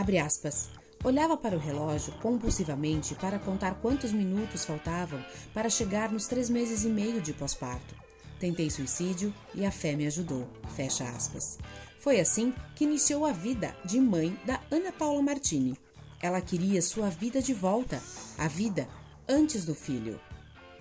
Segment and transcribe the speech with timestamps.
[0.00, 0.70] Abre aspas.
[1.04, 5.22] Olhava para o relógio compulsivamente para contar quantos minutos faltavam
[5.52, 7.94] para chegar nos três meses e meio de pós-parto.
[8.38, 10.48] Tentei suicídio e a fé me ajudou.
[10.74, 11.58] Fecha aspas.
[11.98, 15.76] Foi assim que iniciou a vida de mãe da Ana Paula Martini.
[16.22, 18.02] Ela queria sua vida de volta,
[18.38, 18.88] a vida
[19.28, 20.18] antes do filho.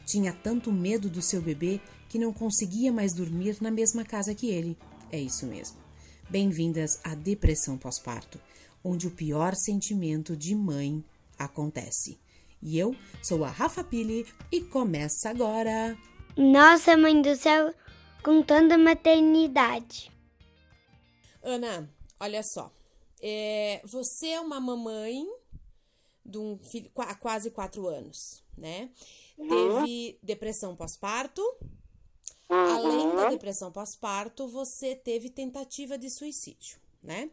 [0.06, 4.50] Tinha tanto medo do seu bebê que não conseguia mais dormir na mesma casa que
[4.50, 4.78] ele.
[5.12, 5.76] É isso mesmo.
[6.30, 8.40] Bem-vindas à depressão pós-parto
[8.84, 11.04] onde o pior sentimento de mãe
[11.38, 12.20] acontece.
[12.62, 15.98] E eu sou a Rafa Pili e começa agora.
[16.36, 17.74] Nossa Mãe do Céu
[18.24, 20.12] contando a maternidade.
[21.42, 21.90] Ana,
[22.20, 22.72] olha só.
[23.22, 25.26] É, você é uma mamãe
[26.26, 28.90] de um filho há quase quatro anos, né?
[29.38, 29.48] Uhum.
[29.48, 31.42] Teve depressão pós-parto.
[32.50, 37.30] Além da depressão pós-parto, você teve tentativa de suicídio, né?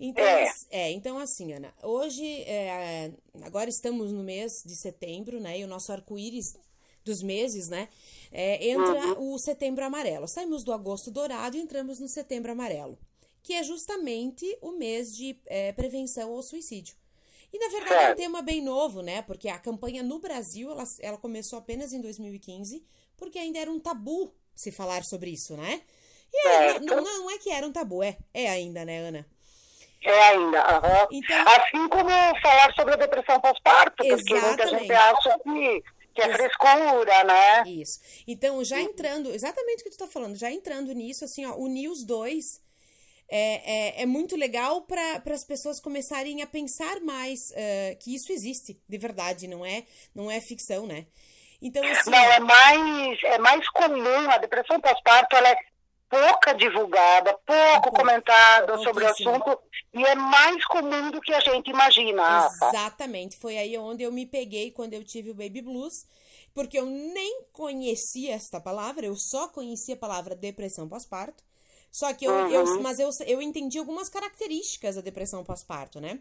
[0.00, 0.52] Então, É.
[0.70, 5.58] é, então assim, Ana, hoje, é, agora estamos no mês de setembro, né?
[5.58, 6.56] E o nosso arco-íris
[7.04, 7.88] dos meses, né?
[8.30, 10.28] é, entra o setembro amarelo.
[10.28, 12.98] Saímos do agosto dourado e entramos no setembro amarelo,
[13.42, 16.94] que é justamente o mês de é, prevenção ao suicídio.
[17.52, 19.22] E na verdade é um tema bem novo, né?
[19.22, 22.84] Porque a campanha no Brasil, ela, ela começou apenas em 2015,
[23.16, 25.80] porque ainda era um tabu se falar sobre isso, né?
[26.30, 26.84] E Certo.
[26.84, 29.26] não, não é que era um tabu, é, é ainda, né, Ana?
[30.02, 30.60] É ainda.
[30.62, 31.08] aham.
[31.10, 32.08] Então- Assim como
[32.40, 35.82] falar sobre a depressão pós-parto, porque muita gente acha que,
[36.14, 37.62] que é frescura, né?
[37.66, 38.00] Isso.
[38.26, 41.88] Então, já entrando, exatamente o que tu tá falando, já entrando nisso, assim, ó, unir
[41.88, 42.60] os dois
[43.30, 48.32] é, é, é muito legal para as pessoas começarem a pensar mais eh, que isso
[48.32, 51.06] existe, de verdade, não é, não é ficção, né?
[51.60, 55.56] Então, assim, Não, é mais, é mais comum, a depressão pós-parto, ela é
[56.08, 59.60] pouca divulgada, pouco Pouco- comentada sobre o assunto,
[59.98, 62.46] e é mais comum do que a gente imagina.
[62.46, 66.06] Exatamente, foi aí onde eu me peguei quando eu tive o baby blues,
[66.54, 71.42] porque eu nem conhecia esta palavra, eu só conhecia a palavra depressão pós-parto.
[71.90, 72.82] Só que eu, eu Uhum.
[72.82, 76.20] mas eu, eu entendi algumas características da depressão pós-parto, né?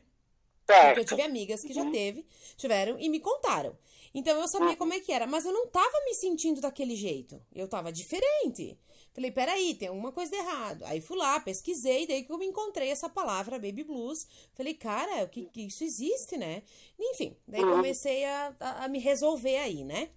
[0.65, 0.99] Porque eu Certo.
[0.99, 1.05] Uhum.
[1.05, 2.25] tive amigas que já teve,
[2.57, 3.77] tiveram e me contaram.
[4.13, 7.41] Então eu sabia como é que era, mas eu não tava me sentindo daquele jeito.
[7.53, 8.77] Eu tava diferente.
[9.17, 10.85] Falei, peraí, tem alguma coisa de errado.
[10.85, 14.27] Aí fui lá, pesquisei, daí que eu me encontrei essa palavra baby blues.
[14.53, 16.61] Falei, cara, o que, que isso existe, né?
[16.99, 17.71] Enfim, daí Uhum.
[17.71, 20.09] comecei a, a, a me resolver aí, né?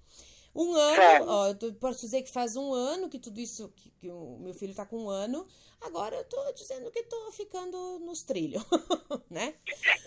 [0.55, 4.11] Um ano, ó, eu posso dizer que faz um ano que tudo isso, que, que
[4.11, 5.47] o meu filho tá com um ano.
[5.81, 8.63] Agora eu tô dizendo que tô ficando nos trilhos,
[9.31, 9.55] né?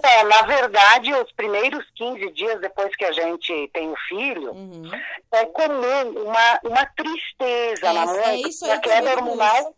[0.03, 4.91] É, na verdade, os primeiros 15 dias depois que a gente tem o filho, Uhum.
[5.31, 9.11] é comum uma, uma tristeza É, na é mãe, isso porque aí a eu queda
[9.15, 9.75] hormonal,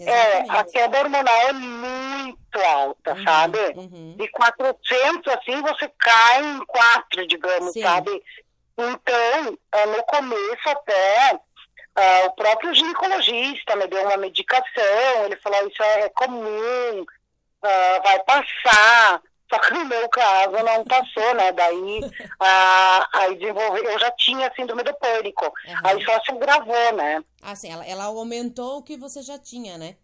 [0.00, 3.58] é, a queda hormonal é muito alta, Uhum, sabe?
[3.76, 4.16] uhum.
[4.18, 7.82] De 400, assim, você cai em 4, digamos, Sim.
[7.82, 8.22] sabe?
[8.88, 11.40] Então, é, no começo até,
[11.94, 17.04] ah, o próprio ginecologista me deu uma medicação, ele falou, isso é comum,
[17.62, 19.22] ah, vai passar.
[19.52, 21.50] Só que no meu caso não passou, né?
[21.50, 22.00] Daí,
[22.40, 25.52] ah, aí desenvolveu, eu já tinha síndrome do pânico.
[25.68, 25.80] Aham.
[25.84, 27.22] Aí só se agravou, né?
[27.42, 29.96] Assim, ela, ela aumentou o que você já tinha, né?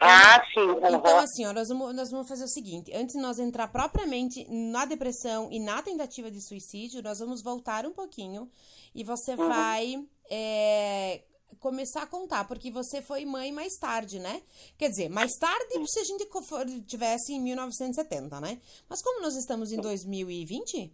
[0.00, 0.60] Ah, sim.
[0.70, 1.18] Então, aham.
[1.24, 4.84] assim, ó, nós, vamos, nós vamos fazer o seguinte: antes de nós entrar propriamente na
[4.84, 8.50] depressão e na tentativa de suicídio, nós vamos voltar um pouquinho
[8.94, 9.48] e você Uhum.
[9.48, 11.22] vai é,
[11.64, 14.42] começar a contar, porque você foi mãe mais tarde, né?
[14.76, 18.60] Quer dizer, mais tarde se a gente for- tivesse em 1970, né?
[18.86, 20.92] Mas como nós estamos em 2020,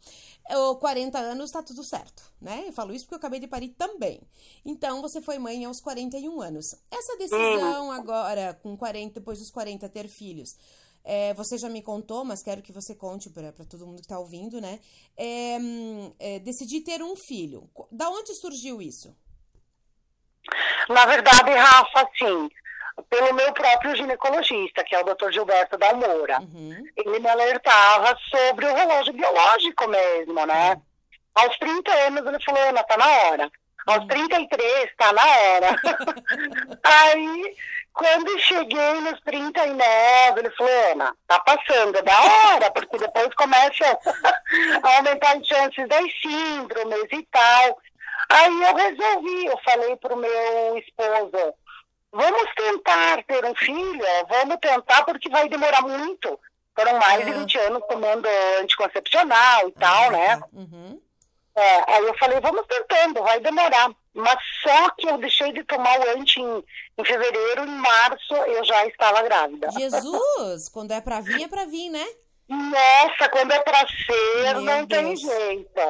[0.49, 2.67] o 40 anos tá tudo certo, né?
[2.69, 4.21] Eu falo isso porque eu acabei de parir também.
[4.65, 6.67] Então, você foi mãe aos 41 anos.
[6.89, 10.51] Essa decisão agora, com 40, depois dos 40, ter filhos,
[11.03, 14.21] é, você já me contou, mas quero que você conte para todo mundo que tá
[14.21, 14.79] ouvindo, né?
[15.17, 17.69] É, hum, é, decidi ter um filho.
[17.91, 19.13] Da onde surgiu isso?
[20.89, 22.51] Na verdade, Rafa, assim,
[23.09, 25.31] pelo meu próprio ginecologista, que é o Dr.
[25.31, 26.41] Gilberto Dalmoura.
[26.41, 26.85] Uhum.
[26.97, 30.77] Ele me alertava sobre o relógio biológico mesmo, né?
[31.35, 33.51] Aos 30 anos ele falou, Ana, tá na hora.
[33.87, 35.69] Aos 33, tá na hora.
[36.85, 37.57] Aí,
[37.93, 43.99] quando cheguei nos 39, ele falou, Ana, tá passando, é da hora, porque depois começa
[44.83, 47.81] a aumentar as chances das síndromes e tal.
[48.29, 51.55] Aí eu resolvi, eu falei pro meu esposo,
[52.13, 56.39] vamos tentar ter um filho, vamos tentar porque vai demorar muito.
[56.75, 57.35] Foram mais de Ah.
[57.39, 58.27] 20 anos tomando
[58.61, 60.37] anticoncepcional e tal, né?
[60.39, 60.47] Tá.
[60.53, 61.01] Uhum.
[61.57, 63.91] É, aí eu falei, vamos tentando, vai demorar.
[64.15, 66.65] Mas só que eu deixei de tomar o anti em,
[66.99, 69.69] em fevereiro, em março eu já estava grávida.
[69.73, 72.07] Jesus, quando é pra vir, é pra vir, né?
[72.49, 75.21] Nossa, quando é pra ser, Meu não tem Deus.
[75.21, 75.81] jeito.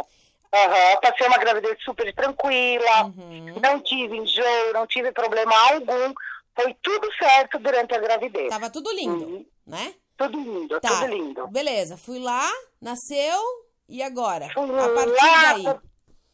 [0.52, 3.55] Aham, Passei uma gravidez super tranquila, Uhum.
[3.62, 6.12] não tive enjoo, não tive problema algum.
[6.55, 8.49] Foi tudo certo durante a gravidez.
[8.49, 9.47] Tava tudo lindo, Uhum.
[9.67, 9.94] né?
[10.17, 10.88] Tudo lindo, Tá.
[10.88, 11.47] tudo lindo.
[11.49, 12.47] Beleza, fui lá,
[12.82, 13.41] nasceu,
[13.88, 14.49] e agora?
[14.52, 15.64] Fui A partir lá, daí.
[15.64, 15.82] to-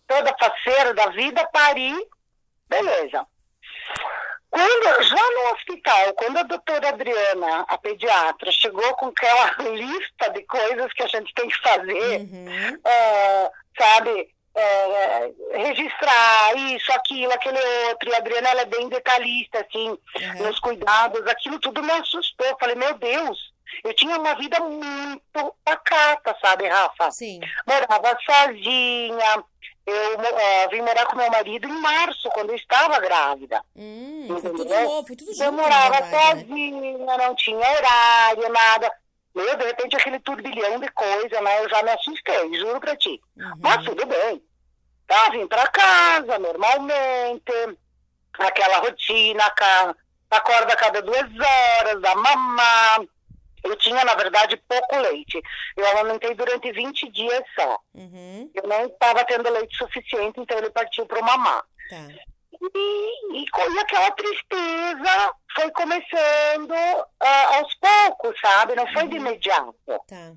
[0.06, 1.92] toda faceira da vida, pari,
[2.68, 3.26] beleza.
[4.56, 10.43] Quando, já no hospital, quando a doutora Adriana, a pediatra, chegou com aquela lista de
[10.44, 12.81] coisas que a gente tem que fazer, Uhum.
[12.85, 17.58] é, sabe, é, registrar isso, aquilo, aquele
[17.91, 20.47] outro, e a Adriana ela é bem detalhista, assim, Uhum.
[20.47, 22.47] nos cuidados, aquilo tudo me assustou.
[22.47, 23.38] Eu Falei, meu Deus,
[23.85, 27.11] eu tinha uma vida muito pacata, sabe, Rafa?
[27.11, 27.41] Sim.
[27.67, 29.44] morava sozinha.
[29.87, 33.62] Eu eh, vim morar com meu marido em março, quando eu estava grávida.
[33.77, 36.11] Hum, foi tudo novo, foi tudo junto, Eu morava né?
[36.11, 38.93] sozinha, não tinha horário, nada.
[39.33, 41.62] Meu, de repente, aquele turbilhão de coisa, né?
[41.62, 43.21] Eu já me assustei, juro pra ti.
[43.37, 43.53] Uhum.
[43.61, 44.43] Mas tudo bem.
[45.06, 47.79] Tá, vim pra casa, normalmente.
[48.38, 49.44] Aquela rotina,
[50.31, 53.00] acorda a cada duas horas, dá mamar.
[53.66, 55.40] Eu tinha, na verdade, pouco leite.
[55.76, 57.78] Eu amamentei durante 20 dias só.
[57.94, 58.50] Uhum.
[58.54, 61.64] Eu não estava tendo leite suficiente, então ele partiu para o mamar.
[61.90, 62.08] Tá.
[62.74, 66.72] E, e, e aquela tristeza foi começando
[67.20, 68.74] ah, aos poucos, sabe?
[68.74, 69.74] Não foi de imediato.
[70.06, 70.32] Tá.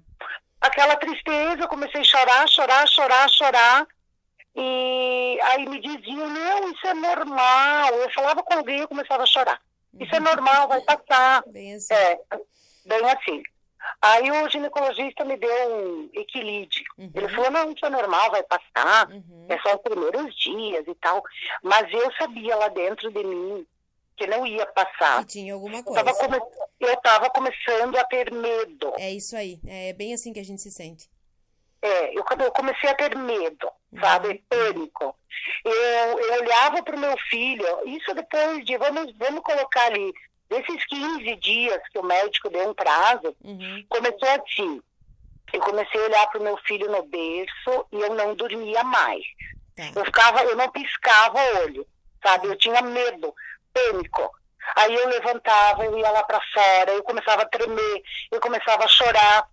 [0.61, 3.87] Aquela tristeza, eu comecei a chorar, chorar, chorar, chorar.
[4.55, 7.93] E aí me diziam, não, isso é normal.
[7.93, 9.61] Eu falava com alguém e eu começava a chorar.
[9.97, 11.43] Isso é normal, vai passar.
[11.47, 11.93] Bem assim.
[11.93, 12.19] É,
[12.85, 13.43] bem assim.
[14.01, 16.83] Aí o ginecologista me deu um equilíbrio.
[16.97, 17.11] Uhum.
[17.15, 19.09] Ele falou, não, isso é normal, vai passar.
[19.09, 19.47] Uhum.
[19.49, 21.23] É só os primeiros dias e tal.
[21.63, 23.65] Mas eu sabia lá dentro de mim
[24.17, 25.21] que não ia passar.
[25.21, 26.01] E tinha alguma Eu coisa.
[26.01, 26.37] estava come...
[26.79, 28.93] eu começando a ter medo.
[28.97, 29.59] É isso aí.
[29.65, 31.09] É bem assim que a gente se sente.
[31.81, 34.01] É, eu, eu comecei a ter medo, Uhum.
[34.01, 34.43] sabe?
[34.49, 35.15] Pânico.
[35.63, 35.73] Eu,
[36.19, 40.13] eu olhava para o meu filho, isso depois de, vamos, vamos colocar ali,
[40.49, 43.85] desses 15 dias que o médico deu um prazo, Uhum.
[43.87, 44.81] começou assim.
[45.53, 49.23] Eu comecei a olhar para o meu filho no berço e eu não dormia mais.
[49.75, 49.91] Tá.
[49.95, 51.87] Eu ficava, eu não piscava o olho,
[52.23, 52.47] sabe?
[52.47, 53.33] Eu tinha medo,
[53.73, 54.29] pânico.
[54.75, 58.87] Aí eu levantava, eu ia lá para fora, eu começava a tremer, eu começava a
[58.87, 59.47] chorar.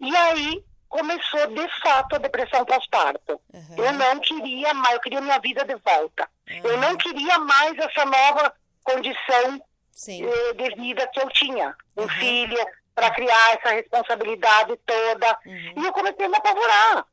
[0.00, 3.40] E aí começou de fato a depressão pós-parto.
[3.54, 3.74] Aham.
[3.78, 6.28] Eu não queria mais, eu queria minha vida de volta.
[6.62, 6.76] Eu Aham.
[6.76, 10.26] não queria mais essa nova condição Sim.
[10.26, 11.74] eh, de vida que eu tinha.
[11.96, 12.08] Um Uhum.
[12.08, 15.38] filho, para criar essa responsabilidade toda.
[15.46, 15.74] Uhum.
[15.76, 17.06] E eu comecei a me apavorar.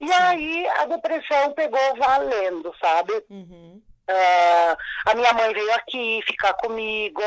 [0.00, 3.12] E aí a depressão pegou valendo, sabe?
[3.28, 3.80] Uhum.
[4.08, 7.22] Ah, a minha mãe veio aqui ficar comigo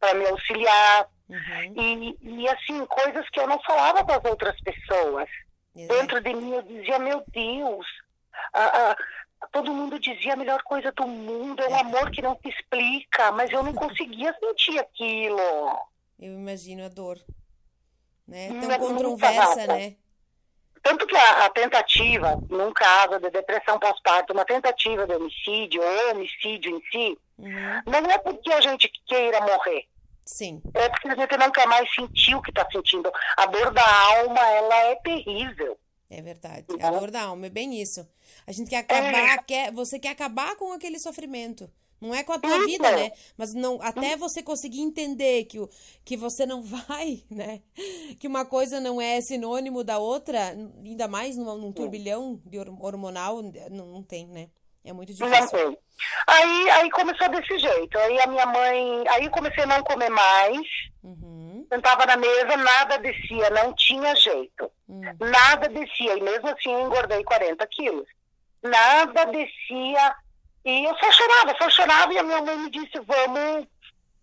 [0.00, 1.06] para me auxiliar.
[1.28, 1.74] Uhum.
[1.76, 5.28] E, e assim, coisas que eu não falava para as outras pessoas.
[5.74, 7.86] Dentro de mim eu dizia, meu Deus,
[8.52, 8.96] ah, ah,
[9.52, 13.32] todo mundo dizia a melhor coisa do mundo, é um amor que não se explica,
[13.32, 15.38] mas eu não conseguia sentir aquilo.
[16.18, 17.18] Eu imagino a dor.
[18.26, 18.48] Né?
[18.50, 19.66] Hum, Tão é controversa, barata.
[19.76, 19.96] né?
[20.82, 26.10] Tanto que a, a tentativa, num caso de depressão pós-parto, uma tentativa de homicídio ou
[26.12, 27.80] homicídio em si, Uhum.
[27.86, 29.88] não é porque a gente queira morrer,
[30.24, 30.62] Sim.
[30.72, 33.10] é porque a gente não quer mais sentir o que está sentindo.
[33.36, 33.82] A dor da
[34.20, 35.76] alma, ela é terrível.
[36.10, 36.66] É verdade.
[36.70, 36.86] Uhum.
[36.86, 38.06] A dor da alma, é bem isso.
[38.46, 41.70] A gente quer acabar, quer, você quer acabar com aquele sofrimento.
[42.00, 42.66] Não é com a tua Isso.
[42.66, 43.12] vida, né?
[43.36, 45.70] Mas não, até você conseguir entender que, o,
[46.04, 47.62] que você não vai, né?
[48.20, 50.50] Que uma coisa não é sinônimo da outra,
[50.84, 52.40] ainda mais num, num turbilhão
[52.78, 54.50] hormonal, não, não tem, né?
[54.84, 55.78] É muito difícil.
[56.26, 57.96] Aí, aí começou desse jeito.
[57.96, 59.08] Aí a minha mãe.
[59.08, 60.66] Aí comecei a não comer mais.
[61.02, 64.70] Uhum, Sentava na mesa, nada descia, não tinha jeito.
[64.88, 65.02] uhum.
[65.18, 66.16] Nada descia.
[66.16, 68.06] E mesmo assim eu engordei 40 quilos.
[68.62, 70.14] Nada descia.
[70.64, 72.12] E eu só chorava, só chorava.
[72.12, 73.66] E a minha mãe me disse: vamos,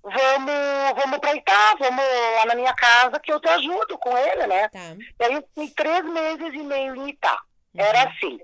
[0.02, 2.06] vamos, vamos pra Itá, vamos
[2.38, 4.70] lá na minha casa que eu te ajudo com ele, né?
[4.70, 4.96] Tá.
[5.20, 7.38] E aí eu fiquei três meses e meio em Itá.
[7.76, 8.40] Era assim.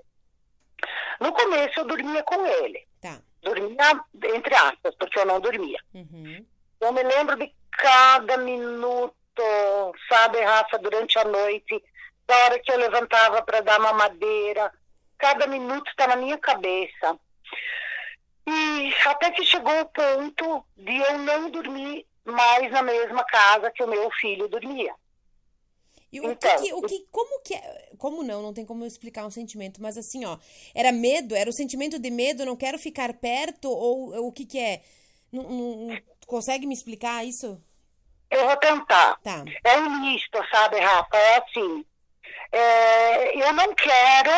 [1.18, 2.86] No começo eu dormia com ele.
[3.00, 3.18] Tá.
[3.42, 5.80] Dormia, entre aspas, porque eu não dormia.
[5.94, 6.44] Uhum.
[6.80, 9.14] Eu me lembro de cada minuto,
[10.08, 11.82] sabe, Rafa, durante a noite,
[12.26, 14.72] da hora que eu levantava para dar mamadeira.
[15.18, 17.18] Cada minuto está na minha cabeça.
[18.46, 23.82] E até que chegou o ponto de eu não dormir mais na mesma casa que
[23.82, 24.94] o meu filho dormia.
[26.10, 28.88] E o Então, que, o que, como que é, como não, não tem como eu
[28.88, 30.38] explicar um sentimento, mas assim, ó,
[30.74, 34.46] era medo, era o sentimento de medo, não quero ficar perto, ou, ou o que
[34.46, 34.82] que é?
[35.30, 37.60] Não, não- consegue me explicar isso?
[38.30, 39.18] Eu vou tentar.
[39.24, 39.42] Tá.
[39.64, 41.16] É um misto, sabe, Rafa?
[41.16, 41.84] É assim.
[42.52, 44.30] é, eu não quero,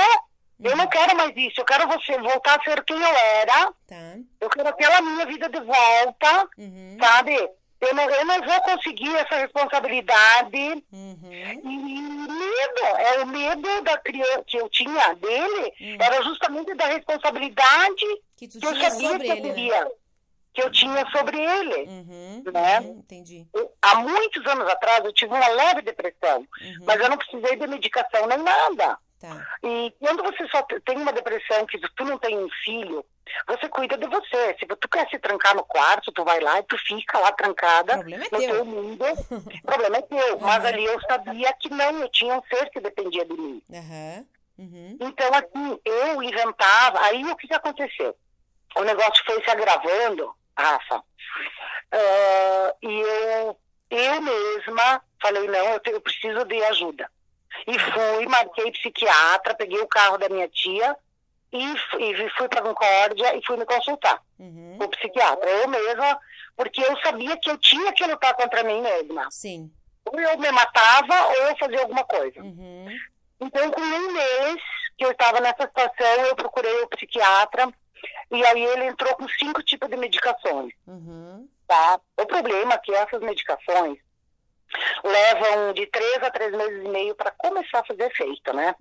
[0.63, 1.61] eu não quero mais isso.
[1.61, 3.73] Eu quero você voltar a ser quem eu era.
[3.89, 4.17] Tá.
[4.41, 6.97] Eu quero aquela minha vida de volta, Uhum.
[7.01, 7.51] sabe?
[7.81, 10.85] Eu não, eu não vou conseguir essa responsabilidade.
[10.93, 11.31] Uhum.
[11.65, 18.05] E medo, é o medo da criança que eu tinha dele, era justamente da responsabilidade
[18.37, 19.89] Que tu que eu sabia que eu ele, né?
[20.53, 21.83] Que eu tinha sobre ele.
[21.89, 22.43] Uhum.
[22.53, 22.81] né?
[22.81, 23.47] uhum, Entendi.
[23.55, 26.85] Eu- há muitos anos atrás eu tive uma leve depressão, Uhum.
[26.85, 28.99] mas eu não precisei de medicação nem nada.
[29.21, 29.47] Tá.
[29.63, 33.05] E quando você só te- tem uma depressão que tu não tem um filho,
[33.47, 34.57] você cuida de você.
[34.59, 37.93] Se tu quer se trancar no quarto, tu vai lá e tu fica lá trancada
[37.97, 38.51] O problema é no teu.
[38.55, 39.05] teu mundo.
[39.05, 40.41] o problema é teu.
[40.41, 43.63] Mas ali eu sabia que não, eu tinha um ser que dependia de mim.
[44.59, 44.97] Uhum.
[45.01, 47.01] Então, assim, eu inventava.
[47.03, 48.17] Aí o que, que aconteceu?
[48.77, 51.03] O negócio foi se agravando, Rafa.
[51.93, 53.57] Ah, e eu,
[53.91, 57.11] eu mesma falei, não, eu, te- eu preciso de ajuda.
[57.67, 60.97] E fui, marquei psiquiatra, peguei o carro da minha tia
[61.53, 61.65] e,
[61.99, 64.77] e fui para Concórdia e fui me consultar Uhum.
[64.79, 65.51] com o psiquiatra.
[65.51, 66.19] Eu mesma,
[66.57, 69.29] porque eu sabia que eu tinha que lutar contra mim mesma.
[69.31, 69.71] Sim.
[70.07, 72.41] Ou eu me matava ou eu fazia alguma coisa.
[72.41, 72.87] Uhum.
[73.41, 74.57] Então, com um mês
[74.97, 77.69] que eu estava nessa situação, eu procurei o psiquiatra
[78.31, 81.49] e aí ele entrou com cinco tipos de medicações, Uhum.
[81.67, 82.01] tá?
[82.19, 83.99] O problema é que essas medicações
[85.03, 88.75] levam de três a três meses e meio para começar a fazer efeito, né?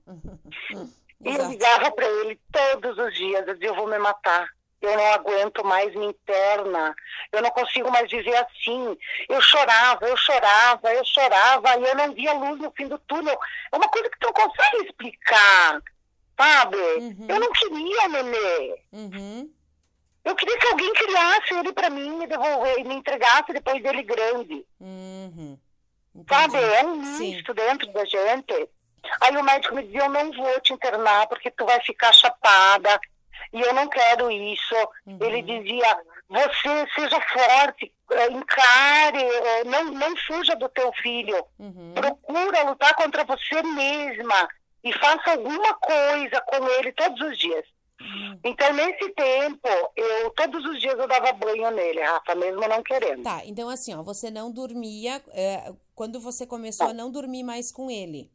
[1.26, 4.48] E eu ligava para ele todos os dias, eu dizia, eu vou me matar.
[4.82, 6.96] Eu não aguento mais minha interna.
[7.34, 8.98] Eu não consigo mais viver assim.
[9.28, 13.38] Eu chorava, eu chorava, eu chorava e eu não via luz no fim do túnel.
[13.74, 15.82] É uma coisa que tu não consegue explicar,
[16.40, 16.78] sabe?
[16.78, 17.26] Uhum.
[17.28, 18.82] Eu não queria nenê.
[18.94, 19.52] Uhum.
[20.24, 24.66] Eu queria que alguém criasse ele para mim, me devolver, me entregasse depois dele grande.
[24.80, 25.58] Uhum.
[26.28, 26.58] Sabe?
[26.58, 28.70] É um misto dentro da gente.
[29.22, 33.00] Aí o médico me dizia, eu não vou te internar porque tu vai ficar chapada.
[33.52, 34.76] E eu não quero isso.
[35.06, 35.18] Uhum.
[35.22, 35.98] Ele dizia,
[36.30, 41.44] você seja forte, eh, encare, eh, não, não fuja do teu filho.
[41.58, 41.94] Uhum.
[41.96, 44.48] Procura lutar contra você mesma
[44.84, 47.66] e faça alguma coisa com ele todos os dias.
[48.02, 48.40] Uhum.
[48.46, 53.24] Então, nesse tempo, eu todos os dias eu dava banho nele, Rafa, mesmo não querendo.
[53.24, 57.72] Tá, então assim, ó, você não dormia, é, quando você começou a não dormir mais
[57.72, 58.32] com ele,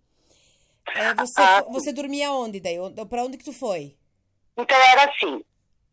[0.94, 2.76] é, você, Ah, você dormia onde daí?
[3.08, 3.96] Pra onde que tu foi?
[4.56, 5.42] Então era assim.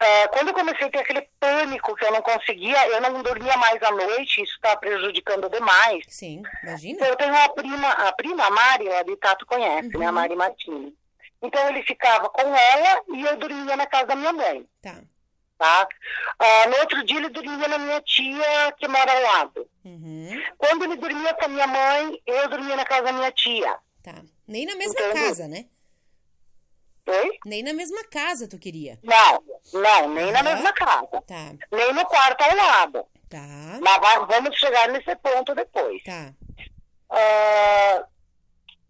[0.02, 3.56] Eh, quando eu comecei a ter aquele pânico que eu não conseguia, eu não dormia
[3.58, 6.04] mais à noite, isso está prejudicando demais.
[6.10, 6.94] Sim, imagina.
[6.96, 10.06] Então, eu tenho uma prima, a prima a Mari, a de Tato conhece, né?
[10.06, 10.16] A Uhum.
[10.16, 10.94] Mari Martini.
[11.44, 14.96] Então ele ficava com ela e eu dormia na casa da minha mãe, Tá.
[15.58, 15.88] tá?
[16.38, 19.68] Ah, no outro dia ele dormia na minha tia, que mora ao lado.
[19.84, 20.30] Uhum.
[20.58, 23.76] Quando ele dormia com a minha mãe, eu dormia na casa da minha tia.
[24.04, 24.22] Tá.
[24.48, 25.66] Nem na mesma casa, né?
[27.12, 27.40] Oi?
[27.46, 28.98] Nem na mesma casa tu queria.
[29.04, 31.22] Não, não, nem na mesma casa.
[31.28, 33.06] Tá, Nem no quarto ao lado.
[33.30, 36.02] tá, Mas va- vamos chegar nesse ponto depois.
[36.04, 36.34] tá.
[37.10, 38.06] Ah,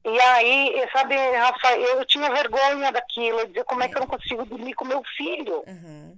[0.06, 4.46] e aí, sabe, Rafa, eu tinha vergonha daquilo, dizia como é que eu não consigo
[4.46, 5.64] dormir com meu filho.
[5.68, 6.14] Aham.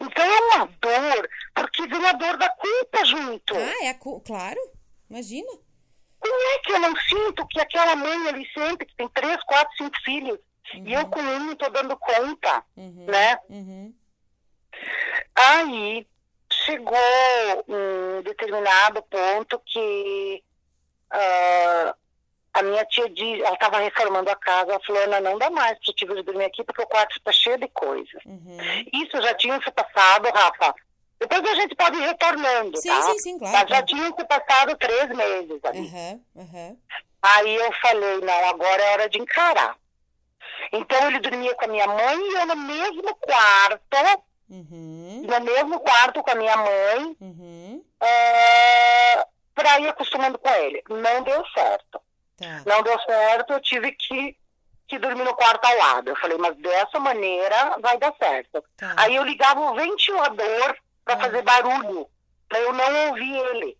[0.00, 3.54] Então é uma dor, porque vem a dor da culpa junto.
[3.54, 4.20] Ah, é a cu...
[4.20, 4.58] Claro,
[5.10, 5.50] imagina.
[6.20, 9.76] Como é que eu não sinto que aquela mãe ali sempre, que tem três, quatro,
[9.76, 10.38] cinco filhos,
[10.72, 13.06] e eu com não estou dando conta, Uhum.
[13.08, 13.38] né?
[13.48, 13.94] Uhum.
[15.34, 16.06] Aí
[16.52, 16.96] chegou
[17.68, 20.42] um determinado ponto que
[21.10, 21.94] ah,
[22.54, 25.78] a minha tia diz, ela estava reformando a casa, ela falou, Ana, não dá mais
[25.84, 28.22] para te vir dormir aqui porque o quarto está cheio de coisas.
[28.24, 28.56] Uhum.
[28.92, 30.74] Isso já tinha se passado, Rafa.
[31.18, 33.02] Depois a gente pode ir retornando, Sim, tá?
[33.02, 35.90] sim, sim, claro, Mas já tinham se passado três meses ali.
[37.22, 39.76] Aí eu falei, não, agora é hora de encarar.
[40.72, 45.22] Então ele dormia com a minha mãe e eu no mesmo quarto, Uhum.
[45.26, 47.84] no mesmo quarto com a minha mãe, Uhum.
[48.02, 50.82] é, para ir acostumando com ele.
[50.88, 52.00] Não deu certo.
[52.36, 52.62] Tá.
[52.66, 54.36] Não deu certo, eu tive que,
[54.88, 56.10] que dormir no quarto ao lado.
[56.10, 58.62] Eu falei, mas dessa maneira vai dar certo.
[58.76, 58.94] Tá.
[58.98, 61.20] Aí eu ligava o ventilador para Ah.
[61.20, 62.08] fazer barulho,
[62.48, 63.78] para eu não ouvir ele.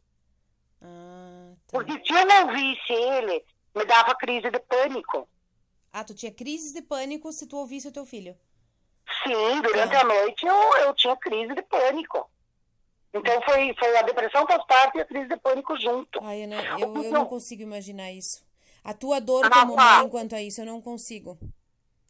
[0.82, 1.56] Ah, tá.
[1.72, 3.44] Porque se eu não ouvisse ele,
[3.74, 5.28] me dava crise de pânico.
[5.96, 8.36] Ah, tu tinha crises de pânico se tu ouvisse o teu filho.
[9.22, 10.00] Sim, durante Ah.
[10.00, 12.28] a noite eu, eu tinha crise de pânico.
[13.14, 16.18] Então foi, foi a depressão pós-parto e a crise de pânico junto.
[16.20, 18.44] Ai, eu não, eu, eu Então- não consigo imaginar isso.
[18.82, 19.98] A tua dor Ah, como tá.
[20.00, 21.38] mãe quanto a isso, eu não consigo.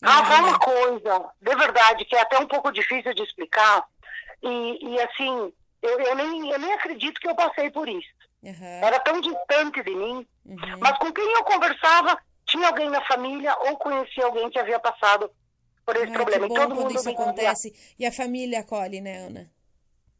[0.02, 3.86] Ah, uma coisa, de verdade, que é até um pouco difícil de explicar.
[4.42, 8.08] E, e assim, eu, eu, nem, eu nem acredito que eu passei por isso.
[8.42, 8.80] Aham.
[8.82, 10.26] Era tão distante de mim.
[10.46, 10.78] Uhum.
[10.80, 12.18] Mas com quem eu conversava,
[12.54, 15.30] tinha alguém na família ou conhecia alguém que havia passado
[15.84, 16.46] por esse Ai, problema.
[16.46, 17.94] que E bom todo quando mundo isso dizia, acontece.
[17.98, 19.50] E a família acolhe, né, Ana?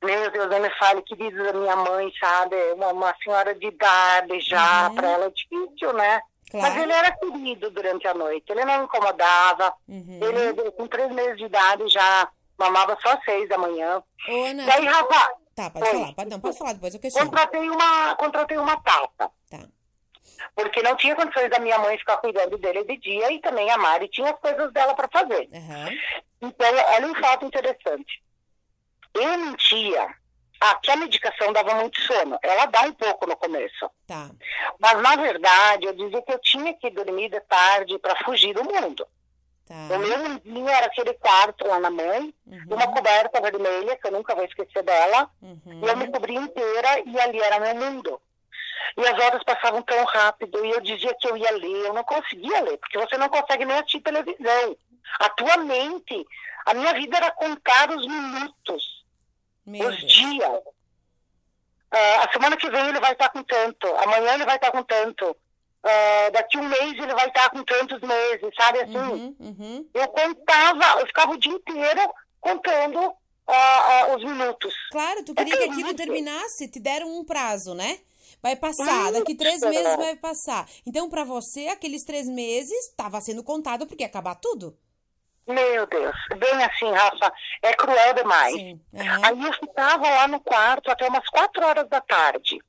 [0.02, 2.56] Meu Deus, me fale, querida da minha mãe, sabe?
[2.74, 4.94] Uma, uma senhora de idade já, Uhum.
[4.96, 6.20] para ela é difícil, né?
[6.52, 6.82] Mas Claro.
[6.82, 9.72] ele era querido durante a noite, ele não incomodava.
[9.88, 10.20] Uhum.
[10.22, 14.02] Ele, com três meses de idade, já mamava só às seis da manhã.
[14.28, 15.92] Ô, Ana, Daí, rapaz, tá, pode Oi.
[15.92, 16.12] falar.
[16.14, 17.26] Pode, não, pode falar depois, eu questiono.
[17.30, 19.30] contratei uma, contratei uma tata.
[19.50, 19.66] Tá.
[20.54, 23.76] Porque não tinha condições da minha mãe ficar cuidando dele de dia e também a
[23.78, 25.48] Mari tinha as coisas dela para fazer.
[25.52, 25.90] Aham.
[26.42, 28.22] Então, olha um fato interessante.
[29.14, 30.14] Eu mentia
[30.60, 32.38] ah, que a medicação dava muito sono.
[32.42, 33.90] Ela dá um pouco no começo.
[34.06, 34.30] Tá.
[34.78, 38.64] Mas, na verdade, eu dizia que eu tinha que dormir de tarde para fugir do
[38.64, 39.06] mundo.
[39.66, 39.74] Tá.
[39.94, 42.64] O meu mundinho era aquele quarto lá na mãe, Uhum.
[42.70, 45.80] uma coberta vermelha, que eu nunca vou esquecer dela, Uhum.
[45.82, 48.20] e eu me cobria inteira e ali era meu mundo.
[48.96, 52.04] E as horas passavam tão rápido e eu dizia que eu ia ler, eu não
[52.04, 54.76] conseguia ler, porque você não consegue nem assistir televisão.
[55.20, 56.26] A tua mente,
[56.66, 59.04] a minha vida era contar os minutos,
[59.66, 60.12] Meu os Deus.
[60.12, 60.60] dias.
[61.90, 64.82] Ah, a semana que vem ele vai estar com tanto, amanhã ele vai estar com
[64.82, 65.36] tanto,
[65.86, 68.96] Ah, daqui um mês ele vai estar com tantos meses, sabe assim?
[68.96, 69.88] Uhum, uhum.
[69.92, 72.00] Eu contava, eu ficava o dia inteiro
[72.40, 73.14] contando
[73.46, 73.52] ah,
[74.08, 74.74] ah, os minutos.
[74.90, 77.98] Claro, tu queria que aquilo terminasse, te deram um prazo, né?
[78.44, 80.68] Vai passar, daqui três meses vai passar.
[80.86, 84.76] Então, pra você, aqueles três meses estava sendo contado porque ia acabar tudo.
[85.46, 87.32] Meu Deus, bem assim, Rafa,
[87.62, 88.54] é cruel demais.
[88.54, 88.78] Sim.
[88.94, 89.20] Aham.
[89.24, 92.62] Aí eu ficava lá no quarto até umas quatro horas da tarde.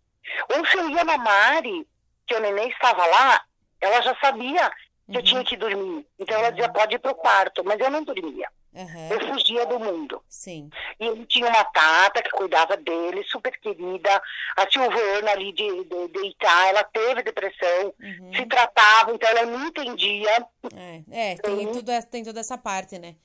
[0.55, 1.85] Ou se eu ia na Mari,
[2.25, 3.43] que o neném estava lá,
[3.81, 4.71] ela já sabia
[5.11, 6.07] que eu tinha que dormir.
[6.17, 8.49] Então ela dizia, pode ir pro quarto, mas eu não dormia.
[8.75, 9.09] Aham.
[9.09, 10.21] Eu fugia do mundo.
[10.27, 10.69] Sim.
[10.99, 14.21] E ele tinha uma tata que cuidava dele, super querida.
[14.57, 18.31] A Silvana ali de, de, de Itá, ela teve depressão, Uhum.
[18.35, 20.45] se tratava, então ela me entendia.
[20.75, 21.71] É, é tem, Uhum.
[21.71, 23.15] tudo, tem toda essa parte, né?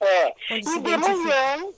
[0.00, 0.34] É.
[0.64, 1.72] Quando E de manhã,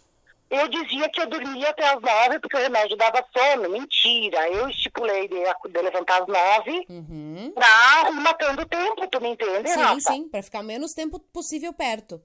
[0.50, 3.70] eu dizia que eu dormia até as nove, porque o remédio dava sono.
[3.70, 4.48] Mentira.
[4.50, 7.52] Eu estipulei de, de levantar às nove Uhum.
[7.54, 10.00] pra ir matando o tempo, tu me entende, Sim, Rafa?
[10.00, 12.20] sim, pra ficar o menos tempo possível perto.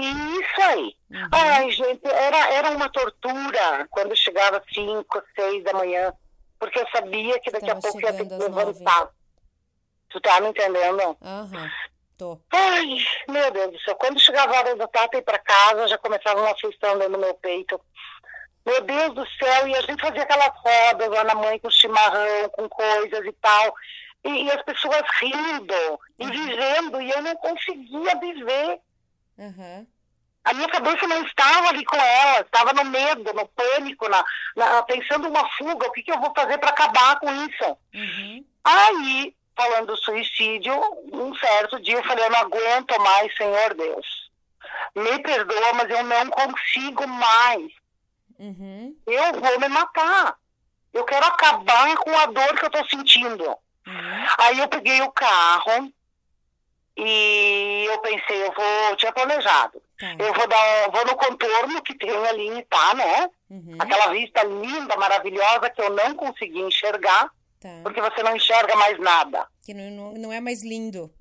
[0.00, 0.96] Isso aí.
[1.10, 1.28] Uhum.
[1.32, 6.12] Ai, gente, era, era uma tortura quando chegava cinco, seis da manhã,
[6.58, 8.64] porque eu sabia que daqui Tava a pouco ia ter que às nove.
[8.64, 9.08] levantar.
[10.10, 11.16] Tu tá me entendendo?
[11.22, 11.70] Aham.
[12.16, 12.40] Tô.
[12.52, 12.96] Ai,
[13.28, 13.94] meu Deus do céu.
[13.94, 17.18] Quando chegava a hora da tata ir pra casa, já começava uma aflição dentro do
[17.18, 17.80] meu peito.
[18.66, 22.48] Meu Deus do céu, e a gente fazia aquelas rodas lá na mãe com chimarrão,
[22.50, 23.74] com coisas e tal.
[24.24, 28.80] E, e as pessoas rindo e vivendo, e eu não conseguia viver.
[29.38, 29.86] Aham.
[30.44, 34.24] A minha cabeça não estava ali com ela, estava no medo, no pânico, na,
[34.56, 37.76] na- pensando uma fuga, o que, que eu vou fazer para acabar com isso?
[37.94, 38.44] Uhum.
[38.64, 40.72] Aí, falando do suicídio,
[41.12, 44.06] um certo dia eu falei, eu não aguento mais, Senhor Deus.
[44.94, 47.70] Me perdoa, mas eu não consigo mais.
[48.38, 48.96] Uhum.
[49.06, 50.36] Eu vou me matar.
[50.94, 53.44] Eu quero acabar com a dor que eu estou sentindo.
[53.86, 54.26] Uhum.
[54.38, 55.92] Aí eu peguei o carro
[56.98, 59.80] e eu pensei, eu vou, tinha planejado.
[59.98, 60.14] Tá.
[60.18, 63.30] Eu vou dar, vou no contorno que tem ali em Itá, né?
[63.50, 63.76] Uhum.
[63.78, 67.30] Aquela vista linda, maravilhosa que eu não consegui enxergar,
[67.60, 67.68] Tá.
[67.82, 69.46] porque você não enxerga mais nada.
[69.64, 71.12] Que não, não, não é mais lindo.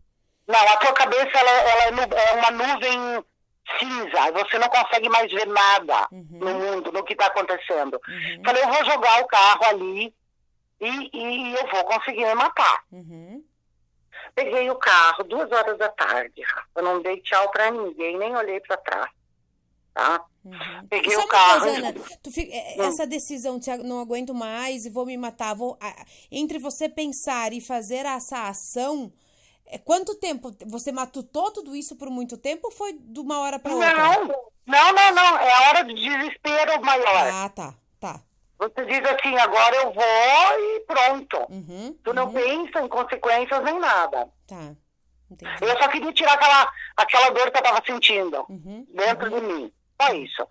[0.47, 3.23] Não, a tua cabeça ela, ela é, é uma nuvem
[3.79, 6.27] cinza, você não consegue mais ver nada Uhum.
[6.39, 7.99] no mundo, no que está acontecendo.
[8.07, 8.41] Uhum.
[8.45, 10.13] Falei, eu vou jogar o carro ali
[10.79, 12.83] e, e eu vou conseguir me matar.
[12.91, 13.43] Uhum.
[14.37, 16.43] Peguei o carro, duas horas da tarde.
[16.75, 19.09] Eu não dei tchau pra ninguém, nem olhei pra trás.
[19.95, 20.23] Tá?
[20.45, 20.87] Uhum.
[20.87, 21.59] Peguei E o sabe carro.
[21.61, 21.93] coisa, Ana?
[22.31, 25.55] Fica- é- essa decisão, Tiago, não aguento mais e vou me matar.
[25.55, 25.75] Vou,
[26.31, 29.11] entre você pensar e fazer essa ação,
[29.65, 30.55] é, quanto tempo?
[30.67, 33.91] Você matutou tudo isso por muito tempo ou foi de uma hora para outra?
[33.95, 34.27] Não,
[34.67, 35.37] não, não, não.
[35.39, 37.27] É a hora de desespero maior.
[37.33, 38.21] Ah, tá, tá.
[38.59, 41.37] Você diz assim, agora eu vou e pronto.
[41.49, 44.27] Uhum, Tu não uhum, pensa em consequências nem nada.
[44.47, 44.73] Tá,
[45.29, 45.53] entendi.
[45.61, 49.71] Eu só queria tirar aquela, aquela dor que eu tava sentindo Uhum, dentro de mim.
[50.01, 50.47] Só isso.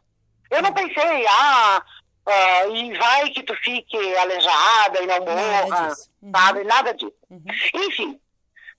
[0.51, 1.83] Eu não pensei, ah,
[2.29, 5.33] ah, e vai que tu fique aleijada e não Nada
[5.67, 6.11] morra, disso.
[6.23, 6.65] Uhum, sabe?
[6.65, 7.13] Nada disso.
[7.29, 8.21] uhum, Enfim,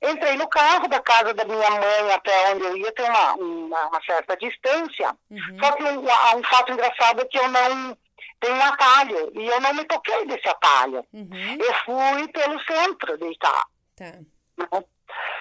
[0.01, 3.87] entrei no carro da casa da minha mãe até onde eu ia, tem uma, uma,
[3.87, 5.13] uma certa distância.
[5.29, 7.97] uhum, Só que um, um fato engraçado é que eu não
[8.39, 11.05] tenho um atalho, e eu não me toquei desse atalho.
[11.13, 13.65] uhum, Eu fui pelo centro de Itá.
[13.95, 14.05] tá.
[14.05, 14.83] né?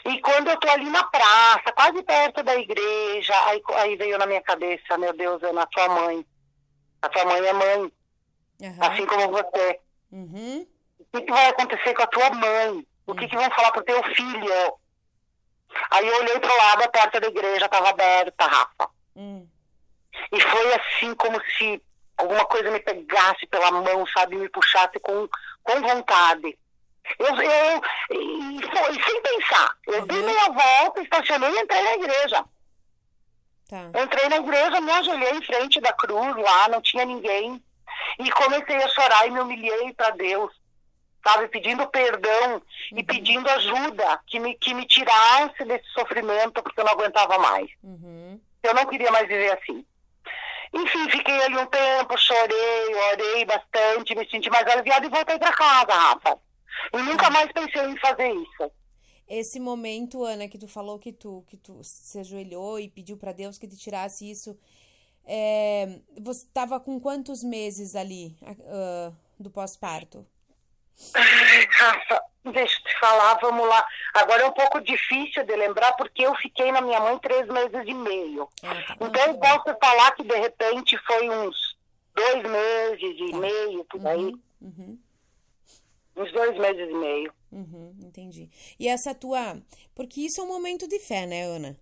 [0.04, 4.26] E quando eu tô ali na praça, quase perto da igreja, aí, aí veio na
[4.26, 6.24] minha cabeça, meu Deus, Ana, a tua mãe.
[7.02, 7.92] A tua mãe é mãe.
[8.60, 8.78] Uhum.
[8.80, 9.80] Assim como você.
[10.12, 10.66] Uhum.
[11.00, 12.86] O que, que, vai acontecer com a tua mãe?
[13.06, 14.74] O que, que vão falar pro teu filho?
[15.90, 18.90] Aí eu olhei pro lado, a porta da igreja estava aberta, Rafa.
[19.14, 19.46] Uhum.
[20.32, 21.82] E foi assim como se
[22.16, 25.28] alguma coisa me pegasse pela mão, sabe, me puxasse com,
[25.62, 26.58] com vontade.
[27.18, 29.76] Eu, eu e foi sem pensar.
[29.86, 30.06] Eu uhum.
[30.06, 32.44] dei meia volta, estacionei e entrei na igreja.
[33.68, 34.02] Tá.
[34.02, 37.62] Entrei na igreja, me ajoelhei em frente da cruz lá, não tinha ninguém.
[38.18, 40.52] E comecei a chorar e me humilhei para Deus,
[41.24, 41.48] sabe?
[41.48, 42.98] Pedindo perdão uhum.
[42.98, 47.70] e pedindo ajuda, que me, que me tirasse desse sofrimento, porque eu não aguentava mais.
[47.82, 48.40] Uhum.
[48.62, 49.84] Eu não queria mais viver assim.
[50.76, 55.52] Enfim, fiquei ali um tempo, chorei, orei bastante, me senti mais aliviada e voltei para
[55.52, 56.38] casa, Rafa.
[56.92, 58.70] E nunca mais pensei em fazer isso.
[59.26, 63.32] Esse momento, Ana, que tu falou que tu, que tu se ajoelhou e pediu para
[63.32, 64.56] Deus que te tirasse isso,
[65.24, 70.26] é, você estava com quantos meses ali uh, do pós-parto?
[71.14, 73.86] Rafa, deixa eu te falar, vamos lá.
[74.14, 77.82] Agora é um pouco difícil de lembrar porque eu fiquei na minha mãe três meses
[77.86, 78.48] e meio.
[78.62, 78.96] Ah, tá.
[79.00, 81.76] Então eu posso falar que de repente foi uns
[82.14, 83.38] dois meses e tá.
[83.38, 84.34] meio, por aí.
[84.60, 84.98] Uhum, uhum.
[86.16, 87.34] Uns dois meses e meio.
[87.52, 88.48] Uhum, entendi.
[88.78, 89.60] E essa tua.
[89.94, 91.78] Porque isso é um momento de fé, né, Ana?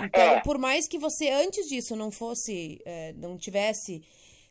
[0.00, 0.40] Então, é.
[0.40, 4.02] por mais que você antes disso não fosse, é, não tivesse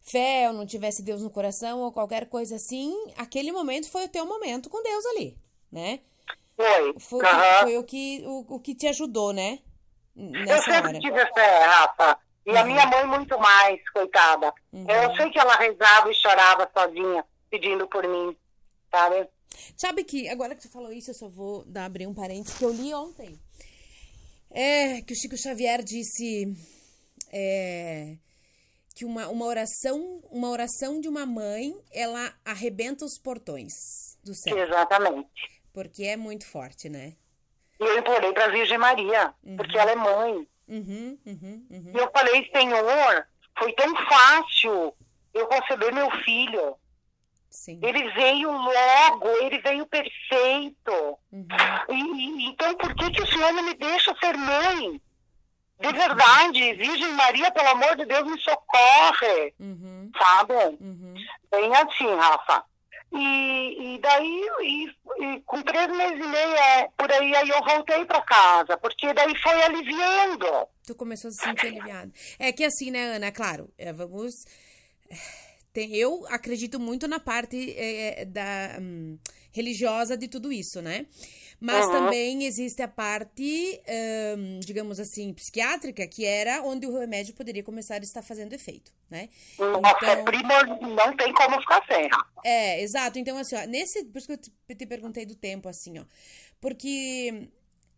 [0.03, 4.09] fé ou não tivesse Deus no coração ou qualquer coisa assim, aquele momento foi o
[4.09, 5.37] teu momento com Deus ali,
[5.71, 6.01] né?
[6.55, 6.99] Foi.
[6.99, 7.61] Foi, uhum.
[7.61, 9.59] foi o, que, o, o que te ajudou, né?
[10.15, 10.99] Nessa eu sempre hora.
[10.99, 12.19] tive fé, Rafa.
[12.45, 12.57] E uhum.
[12.57, 14.53] a minha mãe muito mais, coitada.
[14.71, 14.85] Uhum.
[14.87, 18.35] Eu sei que ela rezava e chorava sozinha, pedindo por mim,
[18.91, 19.27] sabe?
[19.77, 22.65] Sabe que, agora que tu falou isso, eu só vou dar, abrir um parênteses que
[22.65, 23.39] eu li ontem.
[24.51, 26.53] É, que o Chico Xavier disse
[27.31, 28.17] é,
[28.93, 34.57] que uma, uma oração uma oração de uma mãe, ela arrebenta os portões do céu.
[34.57, 35.61] Exatamente.
[35.73, 37.15] Porque é muito forte, né?
[37.79, 39.57] E eu implorei para a Virgem Maria, uhum.
[39.57, 40.47] porque ela é mãe.
[40.67, 41.91] Uhum, uhum, uhum.
[41.93, 43.27] E eu falei, Senhor,
[43.57, 44.95] foi tão fácil
[45.33, 46.77] eu conceber meu filho.
[47.49, 47.79] Sim.
[47.83, 51.19] Ele veio logo, ele veio perfeito.
[51.31, 51.47] Uhum.
[51.89, 55.01] E, e, então, por que, que o Senhor não me deixa ser mãe?
[55.83, 59.53] De verdade, Virgem Maria, pelo amor de Deus, me socorre.
[59.59, 60.09] Uhum.
[60.17, 60.53] Sabe?
[60.79, 61.13] Uhum.
[61.51, 62.63] Bem assim, Rafa.
[63.11, 64.87] E, e daí, e,
[65.23, 69.13] e, com três meses e meio, é, por aí, aí eu voltei para casa, porque
[69.13, 70.67] daí foi aliviando.
[70.87, 72.11] Tu começou a se sentir aliviado.
[72.39, 74.33] É que assim, né, Ana, claro, é, vamos
[75.73, 79.17] tem, eu acredito muito na parte é, é, da hum,
[79.51, 81.07] religiosa de tudo isso, né?
[81.63, 81.91] Mas uhum.
[81.93, 83.81] também existe a parte,
[84.37, 88.91] hum, digamos assim, psiquiátrica, que era onde o remédio poderia começar a estar fazendo efeito,
[89.09, 89.29] né?
[89.57, 92.09] Nossa, então, prima não tem como ficar sem.
[92.43, 93.17] É, exato.
[93.17, 94.03] Então, assim, ó, nesse.
[94.03, 96.03] Por isso que eu te, te perguntei do tempo, assim, ó.
[96.59, 97.47] Porque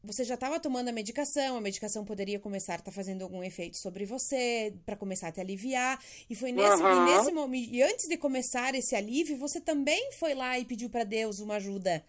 [0.04, 3.44] você já estava tomando a medicação, a medicação poderia começar a estar tá fazendo algum
[3.44, 6.00] efeito sobre você, para começar a te aliviar.
[6.30, 7.08] E foi nesse, uhum.
[7.08, 10.88] e nesse momento, e antes de começar esse alívio, você também foi lá e pediu
[10.88, 12.06] para Deus uma ajuda.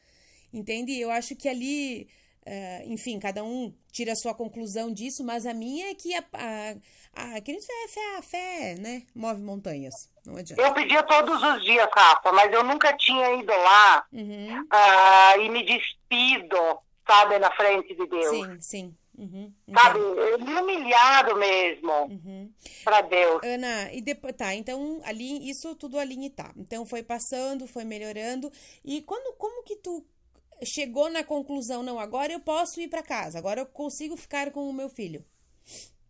[0.52, 0.98] Entende?
[0.98, 2.09] Eu acho que ali,
[2.46, 6.24] uh, enfim, cada um tira a sua conclusão disso, mas a minha é que a,
[6.32, 9.94] a, a, que a fé, a fé, né, move montanhas.
[10.24, 10.62] Não adianta.
[10.62, 14.61] Eu pedia todos os dias, Rafa, mas eu nunca tinha ido lá uhum.
[14.61, 16.56] uh, e me despido
[17.06, 18.28] sabe, na frente de Deus.
[18.28, 18.96] Sim, sim.
[19.18, 19.98] Uhum, sabe,
[20.44, 22.52] me humilhado mesmo uhum.
[22.85, 23.40] para Deus.
[23.42, 26.52] Ana, e depois, tá, então ali, isso tudo ali tá.
[26.54, 28.52] Então foi passando, foi melhorando.
[28.85, 30.04] E quando, como que tu
[30.64, 34.69] chegou na conclusão, não, agora eu posso ir para casa, agora eu consigo ficar com
[34.69, 35.25] o meu filho?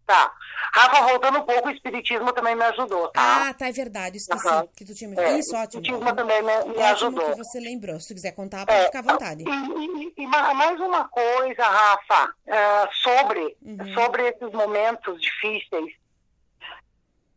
[0.07, 0.33] Tá.
[0.73, 3.49] Rafa, voltando um pouco, o Espiritismo também me ajudou, tá?
[3.49, 4.19] Ah, tá, é verdade.
[4.19, 4.69] Esqueci uhum.
[4.69, 5.81] que tu tinha me é, Isso, ótimo.
[5.81, 7.33] O Espiritismo também me, me ajudou.
[7.33, 7.99] que você lembrou.
[7.99, 9.43] Se tu quiser contar, pode é, ficar à vontade.
[9.43, 13.95] E, e, e, mais uma coisa, Rafa, uh, sobre, uhum.
[13.95, 15.93] sobre esses momentos difíceis.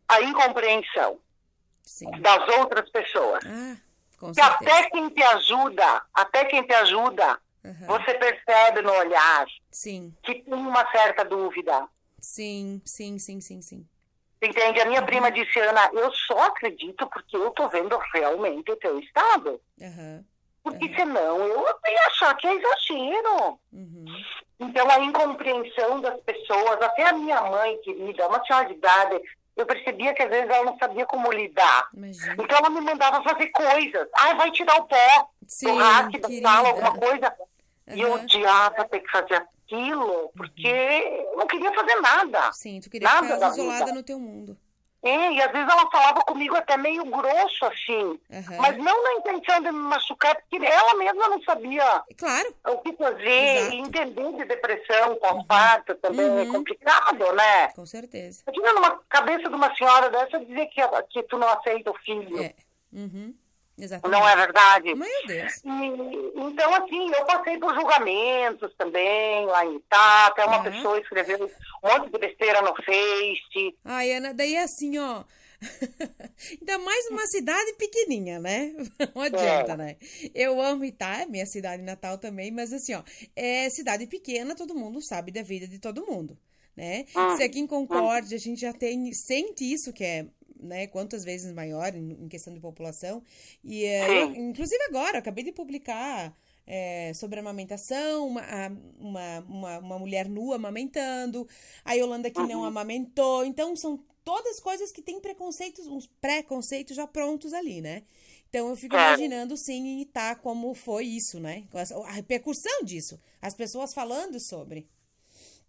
[0.08, 1.18] A incompreensão
[1.82, 2.10] Sim.
[2.20, 3.44] das outras pessoas.
[3.46, 3.76] Ah,
[4.20, 7.86] com que até quem te ajuda, até quem te ajuda, uhum.
[7.86, 10.14] você percebe no olhar Sim.
[10.22, 11.88] que tem uma certa dúvida.
[12.20, 13.88] Sim, sim, sim, sim, sim.
[14.42, 14.80] Entende?
[14.80, 18.98] A minha prima disse, Ana, eu só acredito porque eu tô vendo realmente o teu
[19.00, 19.60] estado.
[19.80, 20.24] Uhum.
[20.62, 20.94] Porque uhum.
[20.94, 23.58] senão eu ia achar que é exagero.
[23.72, 24.04] Uhum.
[24.58, 29.20] Então a incompreensão das pessoas, até a minha mãe querida, uma senhora de idade,
[29.56, 31.88] eu percebia que às vezes ela não sabia como lidar.
[31.94, 32.36] Imagina.
[32.42, 34.08] Então ela me mandava fazer coisas.
[34.14, 37.34] Ah, vai tirar o pó Sim, do rack da sala, alguma coisa.
[37.88, 38.14] E eu Uhum.
[38.22, 42.52] odiava ter que fazer aquilo, porque eu não queria fazer nada.
[42.52, 43.92] Sim, tu queria Nada ficar da isolada vida.
[43.96, 44.56] no teu mundo.
[45.02, 48.20] É, e às vezes ela falava comigo até meio grosso, assim.
[48.30, 48.56] Aham.
[48.58, 52.54] Mas não na intenção de me machucar, porque ela mesma não sabia Claro.
[52.68, 53.56] o que fazer.
[53.56, 53.74] Exato.
[53.74, 56.52] E entender de depressão, pós-parto também é Uhum.
[56.52, 57.68] complicado, né?
[57.68, 58.42] Com certeza.
[58.46, 62.42] Imagina numa cabeça de uma senhora dessa dizer que, que tu não aceita o filho.
[62.42, 62.54] É.
[62.92, 63.34] Uhum.
[63.78, 64.18] Exatamente.
[64.20, 64.94] Não é verdade?
[64.94, 65.52] Meu Deus.
[65.64, 70.26] E, então, assim, eu passei por julgamentos também lá em Itá.
[70.26, 70.64] Até uma Uhum.
[70.64, 71.50] pessoa escreveu
[71.82, 73.76] um monte de besteira no Face.
[73.84, 75.24] Ai, Ana, daí é assim, ó.
[76.60, 78.72] Ainda mais uma cidade pequenininha, né?
[79.14, 79.76] Não adianta, É.
[79.76, 79.96] né?
[80.34, 83.02] Eu amo Itá, é minha cidade natal também, mas assim, ó,
[83.36, 86.38] é cidade pequena, todo mundo sabe da vida de todo mundo,
[86.76, 87.04] né?
[87.14, 90.26] Hum, Se aqui em Concórdia a gente já tem, sente isso, que é,
[90.62, 93.22] né, quantas vezes maior em, questão de população.
[93.64, 96.34] E, é, eu, inclusive agora, acabei de publicar
[96.66, 98.42] é, sobre amamentação, uma,
[98.98, 101.46] uma, uma, uma mulher nua amamentando,
[101.84, 103.44] a Yolanda que não amamentou.
[103.44, 108.04] Então, são todas coisas que têm preconceitos, uns preconceitos já prontos ali, né?
[108.48, 109.08] Então, eu fico É.
[109.08, 111.64] imaginando, sim, em Itá, como foi isso, né?
[112.06, 113.20] A repercussão disso.
[113.40, 114.88] As pessoas falando sobre.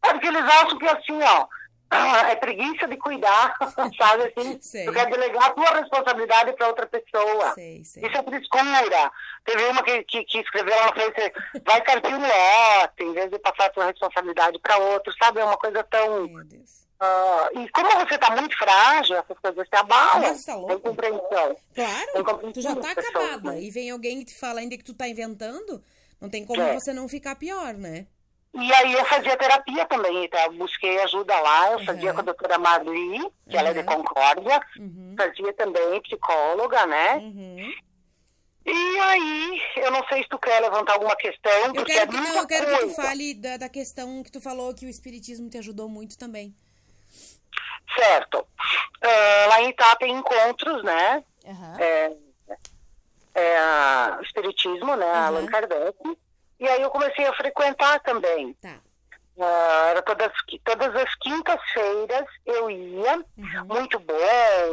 [0.04, 1.48] É porque eles acham que assim, ó,
[1.96, 3.56] é preguiça de cuidar,
[3.98, 4.60] sabe assim?
[4.62, 4.86] Sei.
[4.86, 7.54] Tu quer delegar a tua responsabilidade para outra pessoa.
[7.54, 8.04] Sei, sei.
[8.08, 9.12] Isso é frescura.
[9.46, 11.34] Teve uma que, que, que escreveu lá no Face,
[11.66, 15.40] vai carpir o lote, em vez de passar a tua responsabilidade para outro, sabe?
[15.40, 16.28] É uma coisa tão...
[16.28, 16.88] Meu Deus.
[17.00, 20.22] ah, e como você tá muito frágil, essas coisas te abalam.
[20.22, 20.70] Mas tá louco?
[20.70, 21.56] Tem compreensão.
[21.74, 23.52] Tem Claro, compreensão tu já tá pessoas, acabada.
[23.52, 23.62] né?
[23.62, 25.84] E vem alguém que te fala ainda que tu tá inventando,
[26.22, 26.74] não tem como É.
[26.76, 28.06] você não ficar pior, né?
[28.54, 32.16] E aí eu fazia terapia também, então busquei ajuda lá, eu fazia Uhum.
[32.16, 33.86] com a doutora Marli, que ela é de Uhum.
[33.86, 35.16] Concórdia, Uhum.
[35.18, 37.16] fazia também psicóloga, né?
[37.18, 37.74] Uhum.
[38.66, 42.14] E aí, eu não sei se tu quer levantar alguma questão, Eu porque quero, é
[42.14, 43.02] que, não, eu quero que tu coisa.
[43.02, 46.54] fale da, da questão que tu falou que o espiritismo te ajudou muito também.
[47.96, 48.46] Certo.
[49.02, 51.24] Ah, lá em Itá tem encontros, né?
[51.80, 52.12] É,
[53.34, 55.06] é, espiritismo, né?
[55.06, 55.26] Uhum.
[55.26, 55.98] Allan Kardec.
[56.62, 58.54] E aí eu comecei a frequentar também.
[58.62, 58.76] Tá.
[59.40, 60.32] Ah, era todas,
[60.64, 63.66] todas as quintas-feiras eu ia, Uhum.
[63.68, 64.14] muito bom,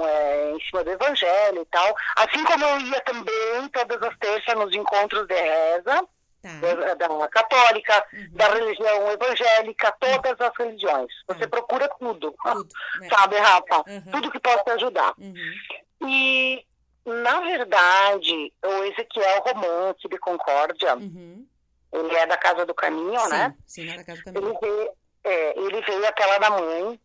[0.06, 1.96] é, em cima do evangelho e tal.
[2.16, 6.06] Assim como eu ia também todas as terças nos encontros de reza,
[6.42, 6.94] Tá.
[6.94, 8.28] da, da católica, Uhum.
[8.32, 11.10] da religião evangélica, todas as religiões.
[11.26, 11.48] Você Tá.
[11.48, 12.68] procura tudo, Tudo,
[13.00, 13.08] né?
[13.26, 13.78] sabe, Rafa?
[13.88, 14.10] Uhum.
[14.12, 15.14] Tudo que possa ajudar.
[15.18, 15.34] Uhum.
[16.06, 16.62] E,
[17.06, 21.46] na verdade, o Ezequiel Romance de Concórdia, Uhum.
[21.92, 23.54] Ele é da Casa do Caminho, Sim, né?
[23.66, 24.58] sim, lá na casa do Ele caminho.
[24.60, 24.90] veio,
[25.24, 27.00] é, ele veio até lá da mãe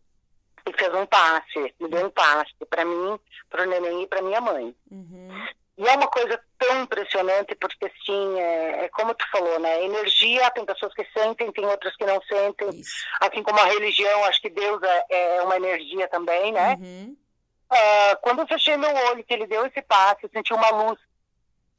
[0.66, 3.18] e fez um passe, me deu um passe para mim,
[3.50, 4.74] para o neném e para minha mãe.
[4.90, 5.46] Uhum.
[5.76, 9.84] E é uma coisa tão impressionante, porque assim, é, é como tu falou, né?
[9.84, 12.70] Energia, tem pessoas que sentem, tem outras que não sentem.
[12.78, 13.04] Isso.
[13.20, 16.76] Assim como a religião, acho que Deus é, é uma energia também, né?
[16.80, 17.16] Uhum.
[17.68, 20.98] Ah, quando eu fechei meu olho, que ele deu esse passe, eu senti uma luz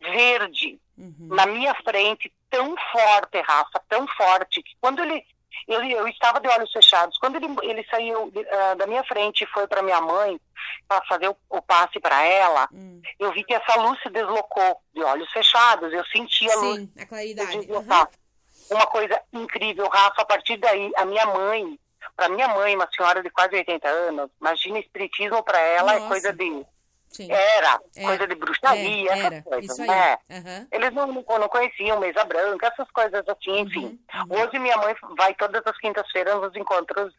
[0.02, 1.28] verde Uhum.
[1.28, 5.24] na minha frente, tão forte, Rafa, tão forte, que quando ele.
[5.68, 7.18] Eu, eu estava de olhos fechados.
[7.18, 10.40] Quando ele, ele saiu ah, da minha frente e foi para minha mãe,
[10.88, 13.02] para fazer o, o passe para ela, Hum.
[13.20, 15.92] eu vi que essa luz se deslocou de olhos fechados.
[15.94, 17.58] Eu senti a luz Sim, a claridade.
[17.58, 18.08] Uhum.
[18.70, 20.22] Uma coisa incrível, Rafa.
[20.22, 21.80] A partir daí, a minha mãe,
[22.16, 26.06] para minha mãe, uma senhora de quase 80 anos, imagina, espiritismo para ela Nossa.
[26.06, 26.66] é coisa de.
[27.16, 27.32] Sim.
[27.32, 30.18] Era, É, coisa de bruxaria, É, essas coisas, né?
[30.30, 30.68] Aham.
[30.70, 33.86] Eles não, não conheciam mesa branca, essas coisas assim, enfim.
[34.14, 34.42] Uhum, uhum.
[34.44, 37.14] Hoje minha mãe vai todas as quintas-feiras nos encontros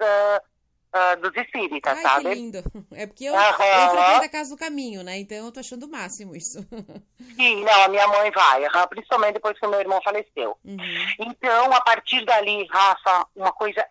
[0.93, 2.35] ah, dos espíritas, Ai, que sabe?
[2.35, 2.59] lindo.
[2.93, 3.65] É porque eu, Aham.
[3.65, 5.17] eu frequento a casa do caminho, né?
[5.19, 6.59] Então eu tô achando o máximo isso.
[7.37, 10.59] Sim, não, a minha mãe vai, principalmente depois que meu irmão faleceu.
[10.63, 10.77] Uhum.
[11.21, 13.83] Então, a partir dali, Rafa, uma coisa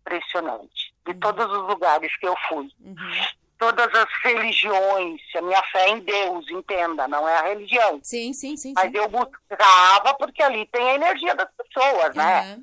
[0.00, 0.92] impressionante.
[1.06, 1.20] De Uhum.
[1.20, 2.96] todos os lugares que eu fui, Uhum.
[3.58, 8.00] Todas as religiões, a minha fé em Deus, entenda, não é a religião.
[8.02, 8.72] Sim, sim, sim.
[8.74, 8.96] Mas sim.
[8.96, 12.58] eu buscava porque ali tem a energia das pessoas, né?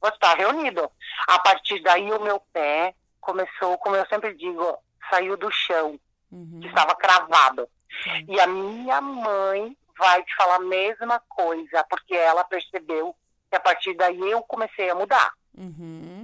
[0.00, 0.90] Você está reunido.
[1.28, 4.76] A partir daí, o meu pé começou, como eu sempre digo,
[5.10, 5.98] saiu do chão,
[6.30, 6.60] Uhum.
[6.62, 7.68] que estava cravado.
[8.02, 8.24] Sim.
[8.28, 13.14] E a minha mãe vai te falar a mesma coisa, porque ela percebeu
[13.50, 16.21] que a partir daí eu comecei a mudar, Uhum.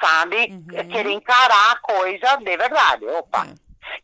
[0.00, 0.36] Sabe?
[0.50, 0.66] Uhum.
[0.78, 3.04] É Querer encarar a coisa de verdade.
[3.06, 3.46] Opa.
[3.46, 3.54] Tá.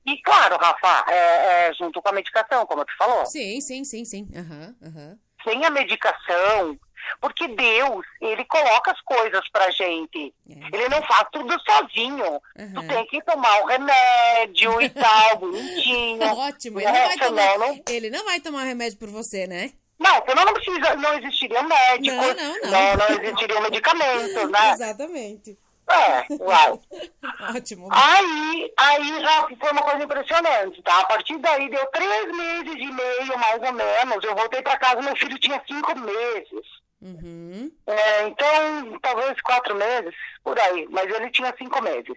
[0.04, 3.24] E claro, Rafa, é, é, junto com a medicação, como tu falou.
[3.26, 4.28] Sim, sim, sim, sim.
[4.34, 5.18] Aham, aham.
[5.44, 6.76] Sem a medicação,
[7.20, 10.34] porque Deus, ele coloca as coisas pra gente.
[10.50, 10.54] É.
[10.76, 12.40] Ele não faz tudo sozinho.
[12.56, 12.88] Tu Aham.
[12.88, 16.24] tem que tomar o remédio e tal, bonitinho.
[16.36, 16.80] Ótimo.
[16.80, 19.72] Ele não, É, tomar, não- ele não vai tomar remédio por você, né?
[19.98, 22.70] Não, senão não precisa, não existiria médico, Não, não, não.
[22.70, 24.72] não, não existiriam medicamentos, né?
[24.74, 25.58] Exatamente.
[25.88, 26.82] É, uau.
[27.56, 27.88] Ótimo.
[27.92, 31.00] Aí, aí já foi uma coisa impressionante, tá?
[31.00, 34.24] A partir daí deu três meses e meio, mais ou menos.
[34.24, 36.66] Eu voltei pra casa, meu filho tinha cinco meses.
[37.00, 37.70] Uhum.
[37.86, 40.88] É, então, talvez quatro meses, por aí.
[40.90, 42.16] Mas ele tinha cinco meses.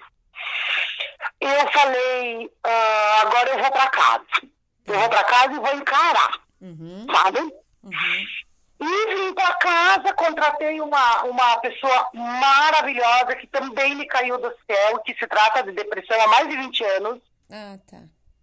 [1.42, 4.26] Eu falei, ah, agora eu vou pra casa.
[4.88, 7.06] Eu vou pra casa e vou encarar, Uhum.
[7.12, 7.40] sabe?
[7.40, 7.92] Uhum.
[8.80, 15.00] E vim pra casa, contratei uma, uma pessoa maravilhosa que também me caiu do céu,
[15.00, 17.20] que se trata de depressão há mais de 20 anos.
[17.52, 17.98] Ah, tá.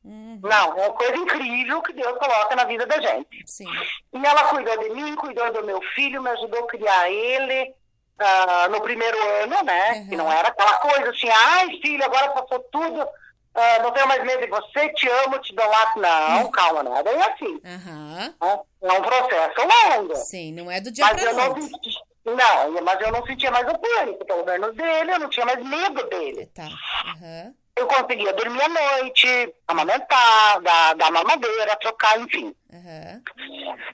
[0.05, 0.39] Uhum.
[0.43, 3.43] Não, é uma coisa incrível que Deus coloca na vida da gente.
[3.45, 3.67] Sim.
[4.13, 7.75] E ela cuidou de mim, cuidou do meu filho, me ajudou a criar ele
[8.19, 9.93] ah, no primeiro ano, né?
[9.93, 10.09] Uhum.
[10.09, 13.09] Que não era aquela coisa assim, ai filho, agora passou tudo,
[13.57, 15.93] ah, não tenho mais medo de você, te amo, te dou lá.
[15.97, 17.61] Não, calma, não é bem assim.
[17.63, 18.35] Né?
[18.83, 19.61] É um processo
[19.95, 20.15] longo.
[20.17, 21.99] Sim, não é do dia Mas pra eu não noite.
[22.25, 25.65] não, mas eu não sentia mais o pânico, pelo menos dele, eu não tinha mais
[25.65, 26.47] medo dele.
[26.55, 26.69] Tá.
[27.07, 27.55] Aham.
[27.79, 32.55] Eu conseguia dormir à noite, amamentar, dar, dar mamadeira, trocar, enfim.
[32.73, 33.23] Aham.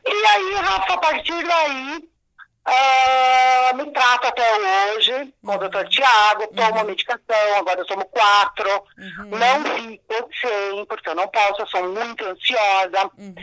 [0.07, 2.09] E aí, Rafa, a partir daí,
[2.65, 8.05] ah, me trato até hoje com o doutor Tiago, tomo a medicação, agora eu tomo
[8.07, 9.31] quatro, Uhum.
[9.39, 13.11] não fico sem, porque eu não posso, eu sou muito ansiosa.
[13.19, 13.35] Uhum.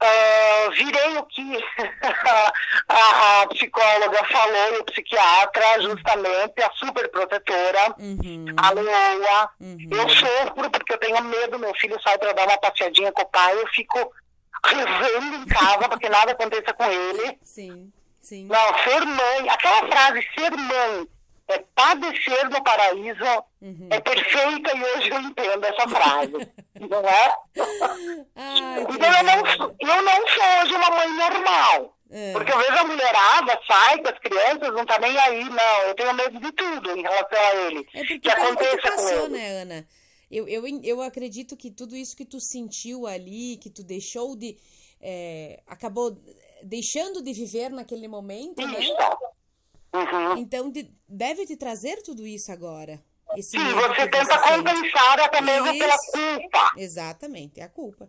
[0.00, 1.42] Ah, virei o que
[2.88, 8.46] a, a psicóloga falou e o psiquiatra, justamente, a super protetora, Uhum.
[8.56, 9.50] a leoa.
[9.60, 9.88] Uhum.
[9.90, 13.26] Eu sofro porque eu tenho medo, meu filho sai para dar uma passeadinha com o
[13.28, 14.12] pai, eu fico
[14.64, 17.38] rezando em casa para que nada aconteça com ele.
[17.42, 17.92] Sim.
[18.28, 18.44] Sim.
[18.46, 21.08] Não, ser mãe, aquela frase, ser mãe
[21.48, 23.24] é padecer no paraíso,
[23.62, 23.88] Uhum.
[23.90, 26.32] é perfeita e hoje eu entendo essa frase,
[26.78, 27.34] não é?
[28.36, 31.96] Ai, Então eu não, eu não sou hoje uma mãe normal.
[32.10, 32.32] É.
[32.32, 35.80] Porque eu vejo a mulherada, sai com as crianças, não tá nem aí, não.
[35.88, 37.86] Eu tenho medo de tudo em relação a ele.
[37.94, 39.28] É porque que aconteça com ele.
[39.28, 39.86] né, Ana?
[40.30, 44.56] Eu, eu, eu acredito que tudo isso que tu sentiu ali, que tu deixou de.
[45.02, 46.16] é, acabou
[46.62, 48.78] deixando de viver naquele momento, né?
[49.94, 50.36] Uhum.
[50.36, 53.02] Então de- deve te trazer tudo isso agora.
[53.36, 54.56] Esse Sim, você tenta sente.
[54.56, 56.12] compensar até mesmo pela Isso.
[56.12, 56.72] culpa.
[56.76, 58.08] Exatamente, é a culpa.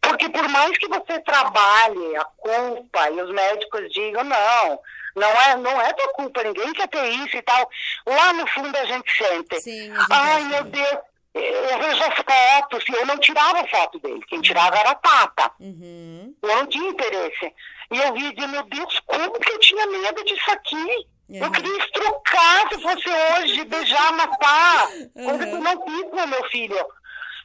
[0.00, 4.80] Porque por mais que você trabalhe a culpa e os médicos digam, não,
[5.16, 7.68] não é, não é tua culpa, ninguém quer ter isso e tal,
[8.06, 9.60] lá no fundo a gente sente.
[9.60, 10.64] Sim, Ai, meu.
[10.64, 10.98] Deus,
[11.34, 15.50] eu vejo as fotos, e eu não tirava foto dele, quem tirava era a Tata.
[15.60, 16.34] Uhum.
[16.42, 17.52] Eu não tinha interesse.
[17.90, 21.06] E eu via dizer, meu Deus, como que eu tinha medo disso aqui?
[21.30, 21.52] Eu Uhum.
[21.52, 24.88] queria estrucar se fosse hoje, beijar, matar.
[25.14, 25.60] Coisa que eu Uhum.
[25.62, 26.86] não fiz com meu filho.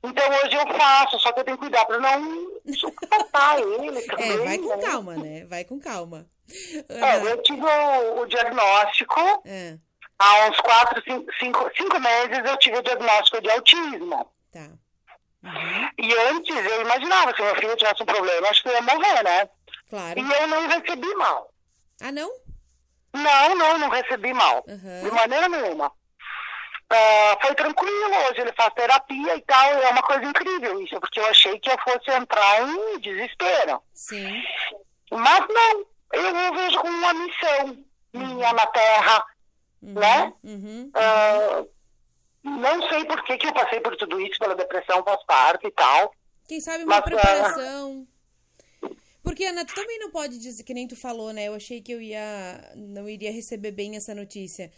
[0.04, 4.32] Então hoje eu faço, só que eu tenho que cuidar pra não sufocar ele também.
[4.32, 4.78] É, vai com né?
[4.86, 5.46] calma, né?
[5.46, 6.26] Vai com calma.
[6.90, 9.78] É, Ana, eu tive o, o diagnóstico, é,
[10.20, 14.32] há uns quatro, cinco, cinco, cinco meses eu tive o diagnóstico de autismo.
[14.52, 14.70] tá.
[15.42, 15.90] Uhum.
[15.98, 19.24] E antes eu imaginava, se meu filho tivesse um problema, acho que eu ia morrer,
[19.24, 19.50] né?
[19.90, 20.20] Claro.
[20.20, 21.50] E eu não recebi mal.
[22.02, 22.30] Ah, não?
[23.14, 24.66] Não, não, não recebi mal.
[24.68, 25.04] Uhum.
[25.04, 25.92] De maneira nenhuma.
[26.92, 31.20] Ah, foi tranquilo, hoje ele faz terapia e tal, é uma coisa incrível isso, porque
[31.20, 33.82] eu achei que eu fosse entrar em desespero.
[33.94, 34.44] Sim.
[35.12, 37.78] Mas não, eu vejo como uma missão
[38.12, 39.24] minha na Terra,
[39.82, 39.94] Uhum.
[39.94, 40.34] né?
[40.44, 40.92] Uhum.
[40.94, 41.66] Ah,
[42.44, 46.14] não sei por que, que eu passei por tudo isso, pela depressão pós-parto e tal.
[46.48, 48.08] Quem sabe uma Mas, preparação.
[49.22, 51.48] Porque, Ana, tu também não pode dizer, que nem tu falou, né?
[51.48, 52.72] Eu achei que eu ia.
[52.76, 54.72] Não iria receber bem essa notícia.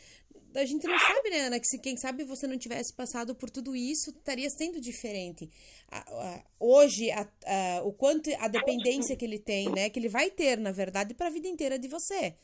[0.54, 1.60] A gente não sabe, né, Ana?
[1.60, 5.50] Que se quem sabe você não tivesse passado por tudo isso, estaria sendo diferente.
[6.60, 9.90] Hoje, a- a- o quanto a dependência que ele tem, né?
[9.90, 12.36] Que ele vai ter, na verdade, para a vida inteira de você.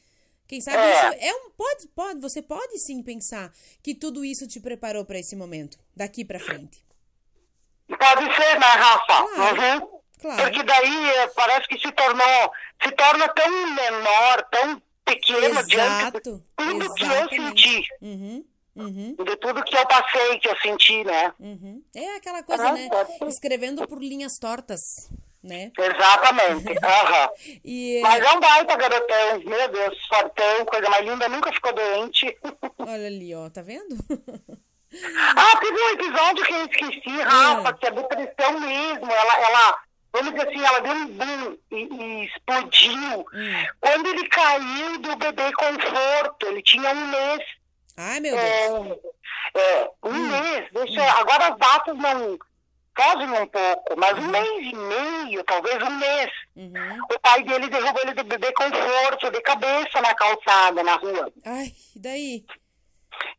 [0.48, 0.94] Quem sabe É.
[0.94, 3.52] isso é um pode pode você pode sim pensar
[3.84, 6.84] que tudo isso te preparou para esse momento daqui para frente.
[7.88, 9.24] Pode ser, né, Rafa?
[9.28, 9.82] Claro.
[9.82, 9.98] Uhum.
[10.20, 10.42] Claro.
[10.44, 12.52] Porque daí eh, parece que se tornou,
[12.84, 16.44] se torna tão menor, tão pequeno diante de Exato.
[16.56, 17.36] tudo que eu Exatamente.
[17.62, 21.34] senti, Uhum, uhum, de tudo que eu passei, que eu senti, né?
[21.40, 21.82] uhum.
[21.96, 22.90] É aquela coisa, Ah, né?
[23.28, 25.08] Escrevendo por linhas tortas,
[25.48, 25.72] né?
[25.78, 26.76] Exatamente.
[26.84, 27.30] Aham.
[27.64, 32.38] E Mas é um baita garotão, meu Deus, fortão, coisa mais linda, nunca ficou doente.
[32.80, 33.96] olha ali, ó, tá vendo?
[35.36, 39.12] ah, teve um episódio que eu esqueci, Rafa, que é depressão mesmo.
[39.12, 39.80] Ela, ela,
[40.14, 43.20] vamos dizer assim, ela deu um boom e, e explodiu.
[43.34, 43.66] Hum.
[43.80, 47.42] Quando ele caiu do bebê conforto, ele tinha um mês.
[47.98, 49.00] Ai, meu Deus.
[49.56, 50.70] É, é, um mês.
[50.72, 52.38] Deixa, Agora as datas não
[52.98, 56.32] fogem um pouco, mas um mês e meio, talvez um mês.
[56.56, 56.98] Uhum.
[57.14, 61.32] O pai dele derrubou ele do bebê conforto, de cabeça na calçada, na rua.
[61.46, 62.46] Ai, e daí?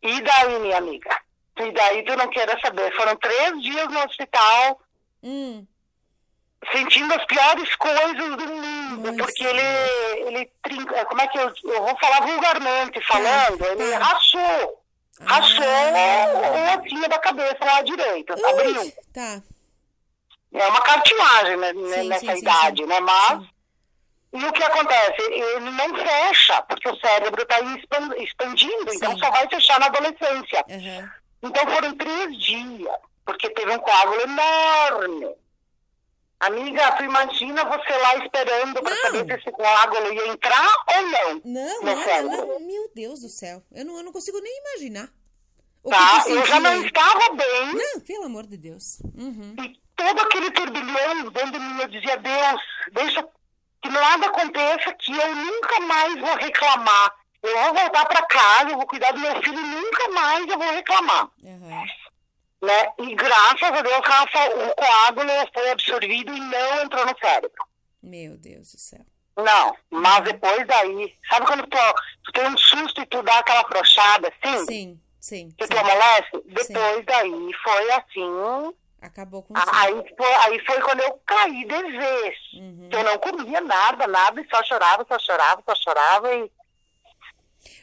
[0.02, 1.10] E daí, minha amiga?
[1.58, 2.94] E daí tu não queira saber.
[2.96, 4.80] Foram três dias no hospital,
[5.20, 5.66] Hum,
[6.72, 9.60] sentindo as piores coisas do mundo, porque ele,
[10.28, 13.98] ele trinca, como é que eu, eu vou falar vulgarmente falando, ele tá.
[13.98, 14.82] rachou,
[15.20, 16.17] rachou Ah.
[17.08, 18.80] Da cabeça lá direita, abriu.
[18.80, 19.42] Ui, tá.
[20.52, 22.88] É uma cartilagem né, né, Sim, nessa sim, idade, sim.
[22.88, 23.00] né?
[23.00, 23.48] Mas,
[24.32, 25.22] e o que acontece?
[25.22, 27.60] Ele não fecha, porque o cérebro está
[28.16, 30.64] expandindo, então só vai fechar na adolescência.
[30.68, 31.10] Aham.
[31.42, 32.92] Então foram três dias,
[33.24, 35.36] porque teve um coágulo enorme.
[36.40, 41.40] Amiga, tu imagina você lá esperando para saber se esse coágulo ia entrar ou não.
[41.44, 43.62] Não, olha, não, meu Deus do céu.
[43.72, 45.12] Eu não, eu não consigo nem imaginar.
[45.82, 46.24] O Tá?
[46.26, 47.74] Eu já não estava bem.
[47.74, 49.00] Não, pelo amor de Deus.
[49.14, 49.54] Uhum.
[49.62, 52.60] E todo aquele turbilhão dentro de mim, eu dizia, Deus,
[52.92, 53.26] deixa
[53.82, 57.14] que nada aconteça, que eu nunca mais vou reclamar.
[57.42, 60.58] Eu vou voltar para casa, eu vou cuidar do meu filho e nunca mais eu
[60.58, 61.28] vou reclamar.
[61.44, 61.84] Aham.
[62.60, 62.92] Né?
[62.98, 67.64] E graças a Deus, Rafa, o coágulo foi absorvido e não entrou no cérebro.
[68.02, 69.04] Meu Deus do céu.
[69.36, 71.78] Não, mas depois daí, sabe quando tu,
[72.24, 74.66] tu tem um susto e tu dá aquela afrouxada assim?
[74.66, 75.50] Sim, sim.
[75.56, 75.74] Que sim.
[75.74, 76.42] amolece?
[76.46, 79.66] Depois daí foi assim, Acabou com isso.
[79.72, 82.36] Aí foi, aí foi quando eu caí de vez.
[82.54, 82.88] Uhum.
[82.90, 86.34] Eu não comia nada, nada, e só chorava, só chorava, só chorava.
[86.34, 86.50] E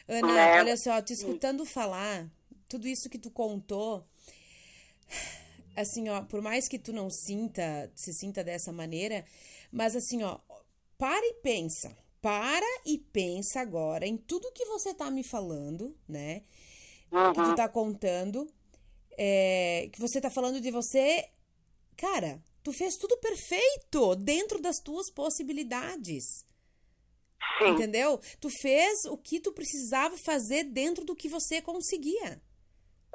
[0.08, 0.60] Ana, né?
[0.60, 2.26] olha só, te escutando falar,
[2.68, 4.06] tudo isso que tu contou,
[5.74, 9.24] assim, ó, por mais que tu não sinta, se sinta dessa maneira,
[9.72, 10.38] mas assim, ó,
[10.98, 11.96] para e pensa.
[12.20, 16.42] Para e pensa agora em tudo que você tá me falando, né?
[17.32, 18.48] Que tu uhum, tá contando,
[19.18, 21.28] é, que você tá falando de você.
[21.96, 26.44] Cara, tu fez tudo perfeito dentro das tuas possibilidades.
[27.58, 28.20] sim, Entendeu?
[28.40, 32.40] Tu fez o que tu precisava fazer dentro do que você conseguia.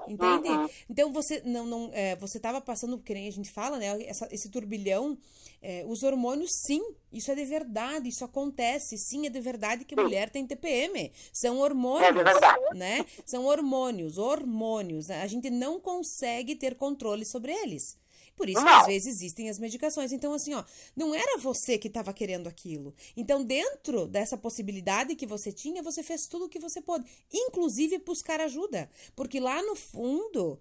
[0.07, 0.49] Entende?
[0.49, 0.69] Uhum.
[0.89, 3.87] Então você não, não é, você estava passando, que nem a gente fala, né?
[4.05, 5.17] essa- esse turbilhão,
[5.61, 6.81] é, os hormônios, sim,
[7.13, 11.11] isso é de verdade, isso acontece, sim, é de verdade que a mulher tem TPM.
[11.31, 12.77] São hormônios, É de verdade.
[12.77, 13.05] né?
[13.25, 15.09] São hormônios, hormônios.
[15.11, 17.99] A gente não consegue ter controle sobre eles.
[18.35, 20.11] Por isso que às vezes existem as medicações.
[20.11, 20.63] Então, assim, ó,
[20.95, 22.95] não era você que estava querendo aquilo.
[23.15, 27.99] Então, dentro dessa possibilidade que você tinha, você fez tudo o que você pôde, inclusive
[27.99, 28.89] buscar ajuda.
[29.15, 30.59] Porque lá no fundo,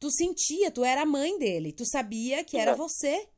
[0.00, 2.74] tu sentia, tu era a mãe dele, tu sabia que era É.
[2.76, 3.28] você.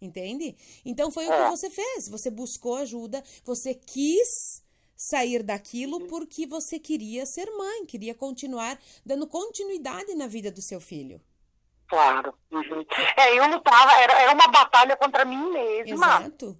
[0.00, 0.56] Entende?
[0.84, 1.44] Então foi o É.
[1.44, 2.08] que você fez.
[2.08, 4.62] Você buscou ajuda, você quis
[4.96, 10.80] sair daquilo porque você queria ser mãe, queria continuar dando continuidade na vida do seu
[10.80, 11.20] filho.
[11.88, 12.34] claro.
[12.52, 12.84] uhum.
[13.16, 16.56] É, eu lutava, era, era uma batalha contra mim mesma Exato.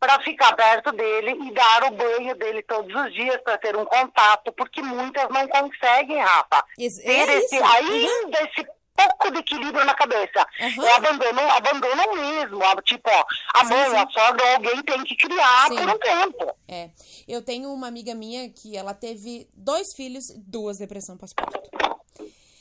[0.00, 3.84] para ficar perto dele e dar o banho dele todos os dias para ter um
[3.84, 6.64] contato, porque muitas não conseguem, Rafa.
[6.78, 7.64] Ex- Ter É esse, isso.
[7.64, 8.66] ainda esse
[9.08, 10.46] pouco de equilíbrio na cabeça.
[10.60, 10.84] Aham.
[10.84, 12.60] É abandono, abandono mesmo.
[12.84, 13.24] Tipo, ó,
[13.54, 13.96] a Sim, mãe, sim.
[13.96, 15.76] a sogra, alguém tem que criar Sim.
[15.76, 16.56] por um tempo.
[16.68, 16.90] É.
[17.26, 21.60] Eu tenho uma amiga minha que ela teve dois filhos, duas depressão pós-parto.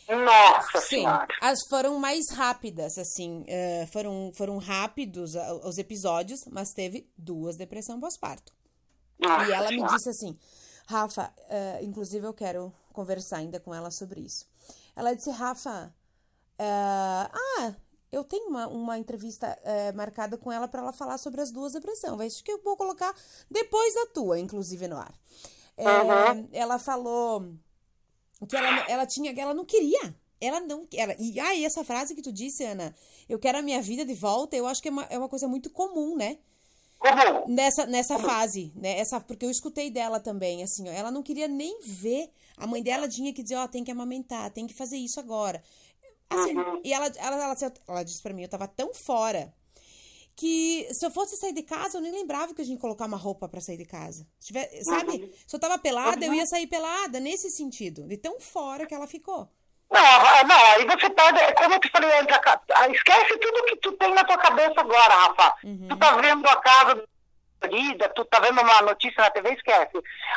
[0.10, 1.28] Nossa Sim, Senhora.
[1.42, 7.98] as foram mais rápidas, assim, eh, foram, foram rápidos os episódios, mas teve duas depressão
[8.00, 8.52] pós-parto.
[9.22, 10.38] E ela me disse assim,
[10.86, 14.46] Rafa, eh, inclusive eu quero conversar ainda com ela sobre isso.
[14.98, 15.94] Ela disse, Rafa,
[16.64, 17.76] ah,
[18.12, 21.74] eu tenho uma, uma entrevista eh, marcada com ela para ela falar sobre as duas
[21.74, 22.34] depressões.
[22.34, 23.16] Acho que eu vou colocar
[23.50, 25.14] depois da tua, inclusive, no ar.
[25.78, 26.48] Uhum.
[26.52, 27.54] Ela falou
[28.48, 30.14] que ela, ela tinha, que ela não queria.
[30.42, 30.88] Ela não.
[30.94, 32.94] Ela, e aí, essa frase que tu disse, Ana,
[33.30, 35.48] eu quero a minha vida de volta, eu acho que é uma, é uma coisa
[35.48, 36.38] muito comum, né?
[37.48, 39.00] Nessa, nessa fase, né?
[39.00, 42.30] Essa, porque eu escutei dela também, assim, ó, ela não queria nem ver.
[42.58, 45.64] A mãe dela tinha que dizer, ó, tem que amamentar, tem que fazer isso agora.
[46.32, 46.82] Assim, Uhum.
[46.84, 47.56] e ela, ela, ela,
[47.88, 49.54] ela disse pra mim, eu tava tão fora
[50.36, 53.18] que se eu fosse sair de casa, eu nem lembrava que a gente colocar uma
[53.18, 54.26] roupa pra sair de casa.
[54.40, 55.32] Tiver, sabe?
[55.46, 58.08] Se eu tava pelada, eu ia sair pelada, nesse sentido.
[58.08, 59.50] De tão fora que ela ficou.
[59.92, 62.36] Não, ah, não, aí você pode, é como eu te falei antes,
[62.74, 65.56] ah, esquece tudo que tu tem na tua cabeça agora, Rafa.
[65.66, 65.88] Uhum.
[65.90, 67.04] Tu tá vendo a casa
[67.70, 69.92] vida, tu tá vendo uma notícia na TV, esquece.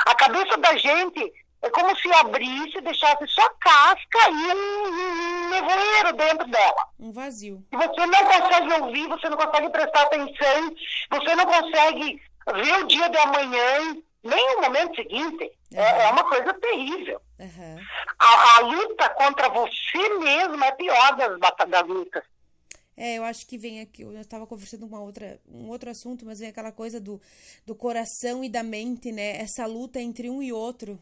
[0.06, 1.32] A cabeça da gente
[1.64, 6.88] é como se abrisse, deixasse só casca e um, um nevoeiro dentro dela.
[6.98, 7.64] Um vazio.
[7.72, 10.74] E você não consegue ouvir, você não consegue prestar atenção,
[11.10, 12.22] você não consegue
[12.54, 15.50] ver o dia de amanhã, nem o momento seguinte.
[15.72, 17.20] É, é uma coisa terrível.
[17.40, 17.76] Aham.
[18.18, 22.22] A, a luta contra você mesmo é pior das, bata- das lutas.
[22.96, 24.02] É, eu acho que vem aqui.
[24.02, 27.20] Eu estava conversando com uma outra, um outro assunto, mas vem aquela coisa do,
[27.66, 29.36] do coração e da mente, né?
[29.40, 30.96] Essa luta entre um e outro.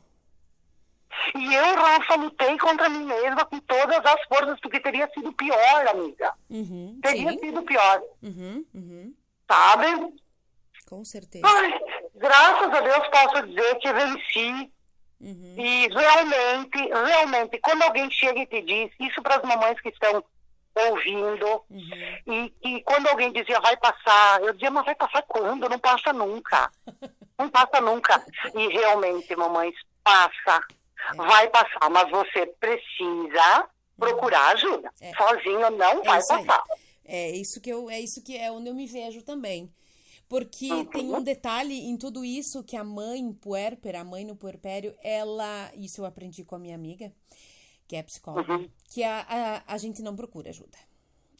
[1.34, 5.86] E eu, Rafa, lutei contra mim mesma com todas as forças, porque teria sido pior,
[5.88, 6.32] amiga.
[6.50, 7.38] Uhum, Teria sim.
[7.38, 9.14] sido pior, Uhum, uhum.
[9.50, 9.86] sabe?
[10.88, 11.46] Com certeza.
[12.14, 14.72] Graças a Deus posso dizer que venci.
[15.20, 15.54] Uhum.
[15.56, 20.24] E realmente, realmente, quando alguém chega e te diz, isso para as mamães que estão
[20.74, 22.18] ouvindo, Uhum.
[22.26, 25.68] e, e quando alguém dizia vai passar, eu dizia, mas vai passar quando?
[25.68, 26.70] Não passa nunca.
[27.38, 28.24] Não passa nunca.
[28.54, 30.60] E realmente, mamães, passa.
[31.12, 31.16] É.
[31.16, 34.90] Vai passar, mas você precisa procurar ajuda.
[35.00, 35.12] É.
[35.16, 36.44] Sozinho não vai isso aí.
[36.44, 36.64] passar.
[37.04, 39.72] É isso que eu, é isso que é onde eu me vejo também.
[40.28, 40.84] Porque Uhum.
[40.86, 45.70] tem um detalhe em tudo isso que a mãe puérpera, a mãe no puerpério, ela,
[45.76, 47.12] isso eu aprendi com a minha amiga,
[47.86, 48.68] que é psicóloga, Uhum.
[48.88, 50.78] que a, a, a gente não procura ajuda.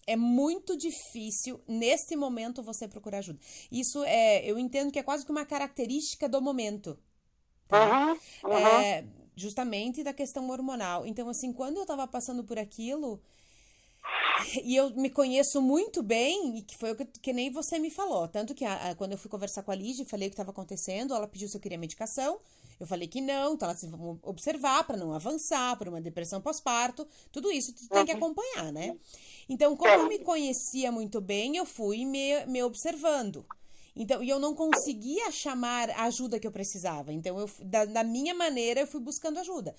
[0.07, 3.39] É muito difícil, neste momento, você procurar ajuda.
[3.71, 6.99] Isso é, eu entendo que é quase que uma característica do momento.
[7.69, 8.09] tá?
[8.43, 8.59] Uhum, uhum.
[8.59, 9.05] É,
[9.37, 11.07] justamente da questão hormonal.
[11.07, 13.21] Então, assim, quando eu tava passando por aquilo,
[14.65, 17.91] e eu me conheço muito bem, e que foi o que, que nem você me
[17.91, 18.27] falou.
[18.29, 20.51] Tanto que a- a- quando eu fui conversar com a Lígia, falei o que estava
[20.51, 22.39] acontecendo, ela pediu se eu queria medicação.
[22.81, 27.07] Eu falei que não, então ela vamos observar para não avançar, por uma depressão pós-parto.
[27.31, 28.97] Tudo isso tu tem que acompanhar, né?
[29.49, 33.47] Então, como eu me conhecia muito bem, eu fui me, me observando.
[33.95, 37.13] Então, e eu não conseguia chamar a ajuda que eu precisava.
[37.13, 39.75] Então, eu, da, da minha maneira, eu fui buscando ajuda.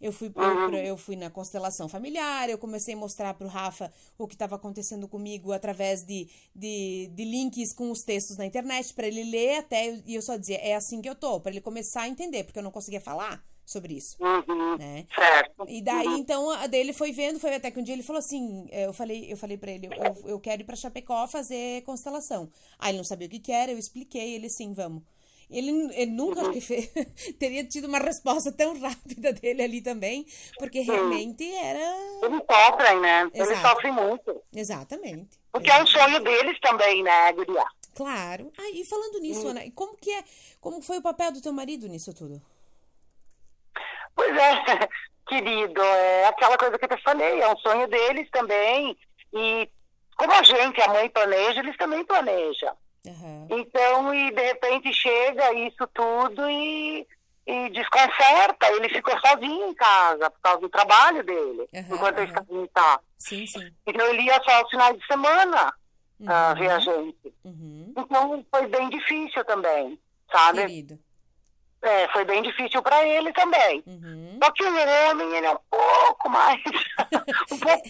[0.00, 4.28] Eu fui, pro- eu fui na constelação familiar, eu comecei a mostrar pro Rafa o
[4.28, 9.08] que estava acontecendo comigo através de, de, de links com os textos na internet, para
[9.08, 12.02] ele ler até, e eu só dizia, é assim que eu tô, para ele começar
[12.02, 15.04] a entender, porque eu não conseguia falar sobre isso, Uhum, né?
[15.14, 15.66] Certo.
[15.68, 18.66] E daí, então, a dele foi vendo, foi até que um dia ele falou assim,
[18.70, 22.50] eh, eu falei, eu falei para ele, eu, eu quero ir pra Chapecó fazer constelação.
[22.78, 25.02] Aí ele não sabia o que que era, eu expliquei, ele sim, vamos.
[25.50, 26.90] Ele, ele nunca que fez,
[27.38, 30.24] teria tido uma resposta tão rápida dele ali também,
[30.58, 31.78] porque realmente era...
[32.22, 33.30] Eles sofrem, né?
[33.34, 33.68] Eles Exato.
[33.68, 34.42] sofrem muito.
[34.56, 35.38] Exatamente.
[35.52, 37.66] Porque é um sonho deles também, né, Guria?
[37.94, 38.50] Claro.
[38.56, 40.24] Ah, e falando nisso, Ana, e como que é,
[40.58, 42.40] como foi o papel do teu marido nisso tudo?
[44.18, 44.88] Pois é,
[45.28, 48.98] querido, é aquela coisa que eu te falei, é um sonho deles também.
[49.32, 49.70] E
[50.16, 52.76] como a gente, a mãe planeja, eles também planejam.
[53.06, 53.46] Aham.
[53.48, 57.06] Então, e de repente chega isso tudo e,
[57.46, 58.66] e desconcerta.
[58.72, 62.40] Ele ficou sozinho em casa por causa do trabalho dele, Aham, enquanto ele aham.
[62.40, 63.00] estava em casa.
[63.18, 63.70] Sim, sim.
[63.86, 65.72] Então ele ia só aos finais de semana
[66.26, 66.54] ah, Uhum.
[66.58, 67.34] ver a gente.
[67.44, 67.94] Uhum.
[67.96, 69.96] Então foi bem difícil também,
[70.32, 70.62] sabe?
[70.62, 70.98] Querido.
[71.82, 73.82] É, foi bem difícil para ele também.
[73.86, 74.38] Uhum.
[74.42, 76.60] Só que o homem, ele é um pouco mais.
[77.52, 77.88] um pouco...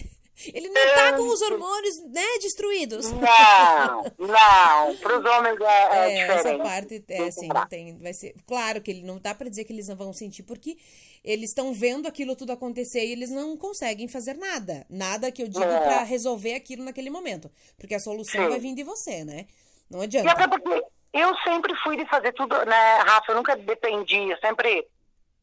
[0.53, 3.11] Ele não tá com os hormônios, né, destruídos.
[3.11, 4.95] Não, não.
[4.95, 8.81] Para os homens é, é, É, essa parte é assim, não tem, vai ser, claro
[8.81, 10.77] que ele não dá pra dizer que eles não vão sentir porque
[11.25, 15.49] eles estão vendo aquilo tudo acontecer e eles não conseguem fazer nada, nada que eu
[15.49, 15.79] digo É.
[15.81, 18.49] pra resolver aquilo naquele momento, porque a solução Sim.
[18.49, 19.45] vai vir de você, né?
[19.89, 20.31] Não E adianta.
[20.31, 20.81] até porque
[21.13, 23.31] eu sempre fui de fazer tudo, né, Rafa?
[23.31, 24.85] Eu nunca dependi, eu sempre,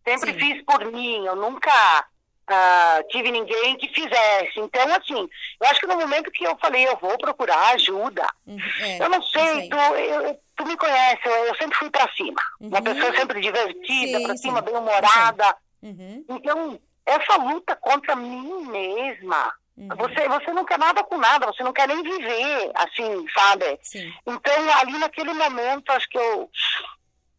[0.06, 0.38] sempre Sim.
[0.38, 1.70] fiz por mim, eu nunca
[2.48, 4.58] ah, tive ninguém que fizesse.
[4.60, 5.28] Então, assim,
[5.60, 9.08] eu acho que no momento que eu falei, eu vou procurar ajuda, Uhum, é, eu
[9.08, 12.40] não sei, tu, eu- tu me conhece, eu, eu sempre fui pra cima.
[12.60, 12.84] Uma Uhum.
[12.84, 14.36] pessoa sempre divertida, sim.
[14.38, 15.56] cima, bem-humorada.
[15.82, 19.88] Uhum, Então, essa luta contra mim mesma, uhum.
[19.96, 23.78] você, você não quer nada com nada, você não quer nem viver, assim, sabe?
[23.82, 24.12] Sim.
[24.26, 26.50] Então, ali naquele momento, acho que eu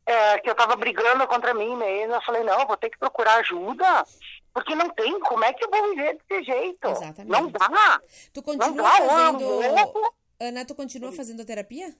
[0.05, 2.97] é, que eu tava brigando contra mim mesma, eu falei, não, eu vou ter que
[2.97, 4.05] procurar ajuda,
[4.53, 6.87] porque não tem, como é que eu vou viver desse jeito?
[6.87, 7.29] Exatamente.
[7.29, 8.01] Não dá,
[8.33, 10.11] Tu não continua dá, fazendo.
[10.39, 11.93] Ana, tu continua fazendo terapia?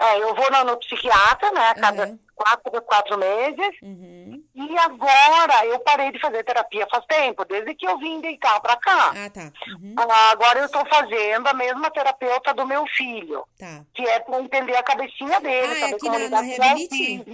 [0.00, 2.18] é, eu vou no, no psiquiatra, né, a cada Aham.
[2.34, 4.39] quatro, quatro meses, Uhum.
[4.68, 8.76] E agora eu parei de fazer terapia faz tempo, desde que eu vim deitar pra
[8.76, 9.12] cá.
[9.16, 9.52] Ah, tá.
[9.80, 9.94] Uhum.
[9.98, 13.84] Ah, Agora eu estou fazendo a mesma terapeuta do meu filho, Tá.
[13.94, 17.24] que é para entender a cabecinha dele, Ah, é saber aqui como na- na Reabilite?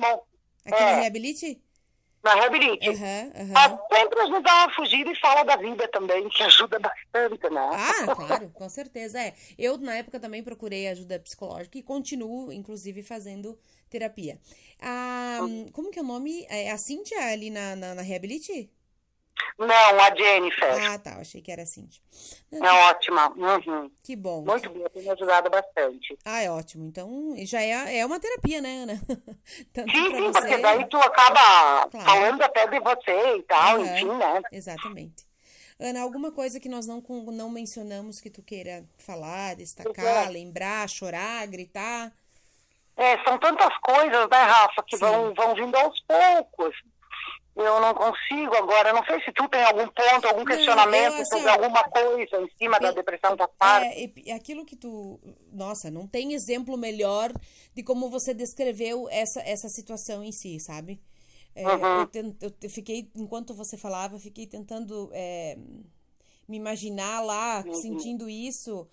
[0.67, 0.85] Aqui É.
[0.85, 1.63] na Reabilite?
[2.25, 2.89] na Reabilite.
[2.89, 3.79] Aham, Mas aham.
[3.93, 7.71] sempre a dá uma fugida e fala da vida também, que ajuda bastante, né?
[7.73, 9.21] Ah, claro, com certeza.
[9.21, 9.33] É.
[9.57, 13.57] Eu, na época, também procurei ajuda psicológica e continuo, inclusive, fazendo
[13.89, 14.39] terapia.
[14.81, 15.41] Ah,
[15.73, 16.47] como que é o nome?
[16.49, 18.71] É a Cíntia ali na, na, na Reabilite?
[19.59, 19.67] Não,
[20.01, 20.91] a Jennifer.
[20.93, 21.17] Ah, tá.
[21.19, 22.03] Achei que era a Cíntia.
[22.53, 23.29] É ótima.
[23.35, 23.91] Uhum.
[24.03, 24.43] Que bom.
[24.45, 26.19] Muito boa, tem me ajudado bastante.
[26.25, 26.85] Ah, é ótimo.
[26.87, 29.01] Então, já é, é uma terapia, né, Ana?
[29.73, 32.05] Tanto Sim, sim, você- porque daí tu acaba Claro.
[32.07, 33.97] falando até de você e tal, Aham.
[33.97, 34.43] enfim, né?
[34.53, 35.25] Exatamente.
[35.79, 40.33] Ana, alguma coisa que nós não, não mencionamos que tu queira falar, destacar, quero.
[40.33, 42.13] lembrar, chorar, gritar?
[42.97, 45.05] É, são tantas coisas, né, Rafa, que Sim.
[45.05, 46.75] vão, vão vindo aos poucos.
[47.55, 48.93] eu não consigo agora.
[48.93, 52.51] Não sei se tu tem algum ponto, algum questionamento eu, assim, sobre alguma coisa em
[52.59, 53.87] cima da depressão pós-parto.
[53.87, 55.19] É, e- aquilo que tu.
[55.53, 57.33] Nossa, não tem exemplo melhor
[57.75, 61.01] de como você descreveu essa, essa situação em si, sabe?
[61.55, 62.01] É, Uhum.
[62.01, 65.57] eu, ten- eu fiquei, enquanto você falava, fiquei tentando é,
[66.47, 67.73] me imaginar lá, Uhum.
[67.75, 68.87] sentindo isso.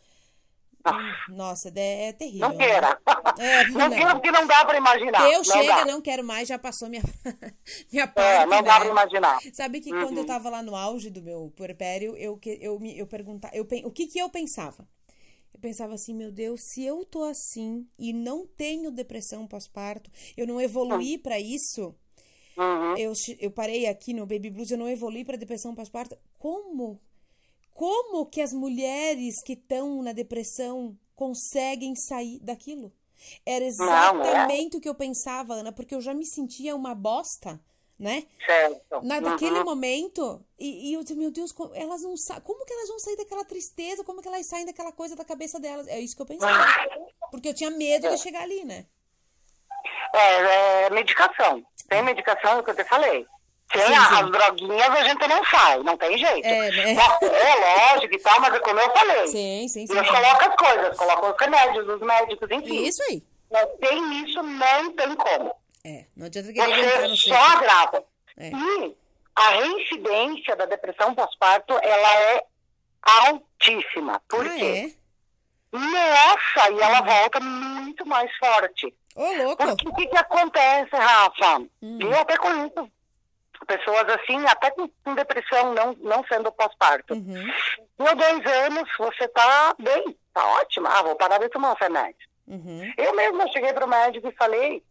[1.30, 2.50] Nossa, é, é terrível.
[2.50, 2.66] Não né?
[2.66, 3.02] queira.
[3.40, 3.90] É, não, não.
[3.90, 5.32] queira porque não dá para imaginar.
[5.32, 5.86] Eu não chega, dá.
[5.86, 7.02] não quero mais, já passou minha,
[7.92, 8.80] minha É, parte, não dá né?
[8.80, 9.40] para imaginar.
[9.54, 13.08] Sabe que quando eu tava lá no auge do meu puerpério, eu, eu, me, eu
[13.08, 14.88] perguntava, eu, o que que eu pensava?
[15.54, 20.46] Eu pensava assim, meu Deus, se eu tô assim e não tenho depressão pós-parto, eu
[20.48, 21.96] não evoluí pra isso,
[22.56, 22.96] Uhum.
[22.98, 27.02] eu, eu parei aqui no Baby Blues, eu não evoluí pra depressão pós-parto, como?
[27.74, 32.92] Como que as mulheres que estão na depressão conseguem sair daquilo?
[33.46, 33.70] Era Não, é.
[33.70, 37.60] exatamente o que eu pensava, Ana, porque eu já me sentia uma bosta,
[37.98, 38.26] né?
[38.46, 39.02] Certo.
[39.04, 39.66] Na, naquele Uhum.
[39.66, 43.16] momento, e, e eu disse, meu Deus, como, elas não como que elas vão sair
[43.16, 44.04] daquela tristeza?
[44.04, 45.88] Como que elas saem daquela coisa da cabeça delas?
[45.88, 46.66] É isso que eu pensava.
[47.32, 48.86] Porque eu tinha medo de chegar ali, né?
[50.14, 51.66] É, é medicação.
[51.90, 53.26] Tem medicação, é o que eu te falei.
[53.74, 54.16] Sem Sim, sim.
[54.24, 56.46] as droguinhas a gente não sai, não tem jeito.
[56.46, 56.94] É, né?
[56.94, 59.28] É lógico e tal, mas é como eu falei.
[59.28, 59.98] Sim, sim, sim.
[59.98, 62.84] Eu coloco as coisas, coloco os remédios, os médicos, enfim.
[62.86, 63.24] Isso aí.
[63.52, 65.56] Mas Tem isso, não tem como.
[65.86, 68.04] É, não adianta aguentar Você só agrava.
[68.38, 68.50] É.
[68.50, 68.98] E
[69.36, 72.44] a reincidência da depressão pós-parto, ela é
[73.02, 74.22] altíssima.
[74.30, 74.94] Por Ah, quê?
[74.96, 75.04] é?
[75.78, 78.94] Nossa, e ela volta muito mais forte.
[79.16, 79.66] Ô, louco.
[79.66, 81.60] Porque o que, que acontece, Rafa?
[81.82, 81.98] Hum.
[82.00, 82.90] Eu até conheço
[83.66, 87.14] pessoas assim, até com, depressão, não, não sendo pós-parto.
[87.14, 87.52] Uhum,
[87.98, 90.90] Deu dois anos, você tá bem, tá ótima.
[90.90, 92.28] Ah, vou parar de tomar o remédio.
[92.48, 92.94] uhum.
[92.98, 94.84] Eu mesma cheguei pro médico e falei,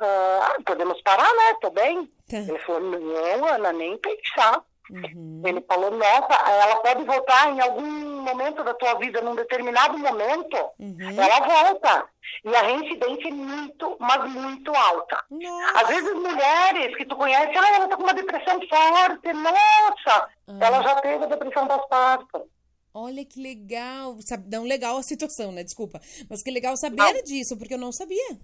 [0.00, 1.54] ah, podemos parar, né?
[1.60, 2.06] Tô bem.
[2.28, 2.36] Tá.
[2.36, 4.62] Ele falou, não, Ana, nem pensar.
[4.90, 5.42] Uhum.
[5.44, 10.56] Ele falou, nossa, ela pode voltar em algum momento da tua vida, num determinado momento,
[10.78, 11.20] Uhum.
[11.20, 12.06] ela volta.
[12.44, 15.24] E a reincidência é muito, mas muito alta.
[15.30, 15.80] Nossa.
[15.80, 20.58] Às vezes mulheres que tu conhece, ah, ela tá com uma depressão forte, nossa, Ah.
[20.60, 22.48] ela já teve a depressão pós-parto.
[22.92, 24.16] Olha que legal.
[24.50, 25.62] Não legal a situação, né?
[25.62, 26.00] Desculpa.
[26.28, 27.22] Mas que legal saber Não.
[27.22, 28.36] disso, porque eu não sabia.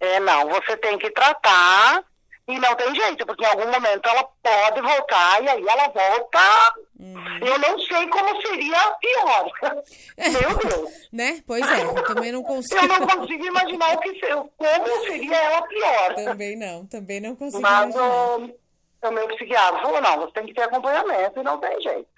[0.00, 2.04] É, não, você tem que tratar
[2.48, 6.38] e não tem jeito, porque em algum momento ela pode voltar e aí ela volta.
[6.98, 7.38] Uhum.
[7.44, 9.50] Eu não sei como seria pior.
[10.16, 10.90] Meu Deus.
[11.12, 11.42] Né?
[11.44, 12.80] Pois é, eu também não consigo.
[12.80, 16.14] Eu não consigo imaginar o que, como seria ela pior.
[16.14, 18.38] Também não, também não consigo Mas imaginar.
[18.38, 22.08] o, o meu psiquiatra falou, não, você tem que ter acompanhamento e não tem jeito.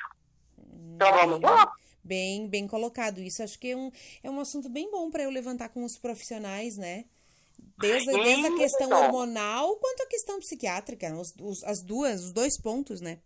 [0.94, 1.72] Então vamos lá.
[2.04, 3.18] Bem, bem colocado.
[3.20, 3.90] Isso acho que é um,
[4.22, 7.04] é um assunto bem bom para eu levantar com os profissionais, né?
[7.78, 8.96] Desde, desde a questão Isso.
[9.04, 13.18] hormonal quanto a questão psiquiátrica, os, os- as duas, os dois pontos, né?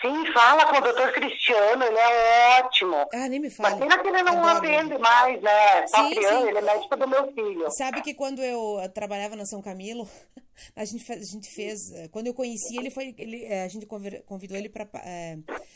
[0.00, 2.96] Sim, fala com o doutor Cristiano, ele é ótimo.
[3.12, 3.76] Ah, nem me Mas fala.
[3.76, 4.66] pena que ele não Adoro.
[4.66, 5.86] atende mais, né?
[5.86, 6.48] Sim, Patriano, sim.
[6.48, 7.70] ele é médico do meu filho.
[7.72, 10.08] Sabe que quando eu eh, trabalhava na São Camilo,
[10.74, 11.92] a gente, a gente fez.
[11.92, 14.88] eh, Quando eu conheci ele, foi, ele eh, a gente convidou ele para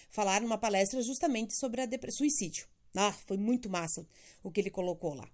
[0.09, 2.67] falar numa palestra justamente sobre a suicídio.
[2.97, 4.07] Ah, foi muito massa
[4.43, 5.29] o que ele colocou lá.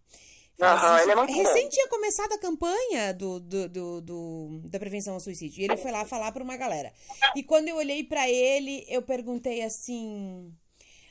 [0.66, 1.68] Isso- ele é muito Recém bom.
[1.70, 5.60] tinha começado a campanha do, do, do, do- da prevenção ao suicídio.
[5.60, 6.92] E ele foi lá falar para uma galera.
[7.34, 10.52] E quando eu olhei para ele, eu perguntei assim.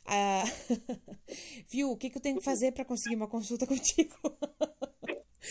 [0.05, 0.43] ah,
[1.69, 4.15] Viu, o que, que eu tenho que fazer para conseguir uma consulta contigo?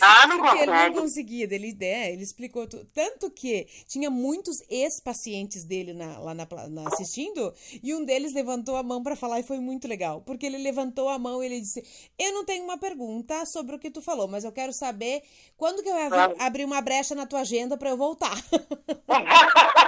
[0.00, 2.84] Ah, não Porque ele não conseguia, ele, é, ele explicou tudo.
[2.92, 8.76] Tanto que tinha muitos ex-pacientes dele na- lá na, na- assistindo, e um deles levantou
[8.76, 10.20] a mão para falar e foi muito legal.
[10.20, 11.82] Porque ele levantou a mão e ele disse:
[12.18, 15.22] Eu não tenho uma pergunta sobre o que tu falou, mas eu quero saber
[15.56, 18.36] quando que eu abri, abrir uma brecha na tua agenda para eu voltar.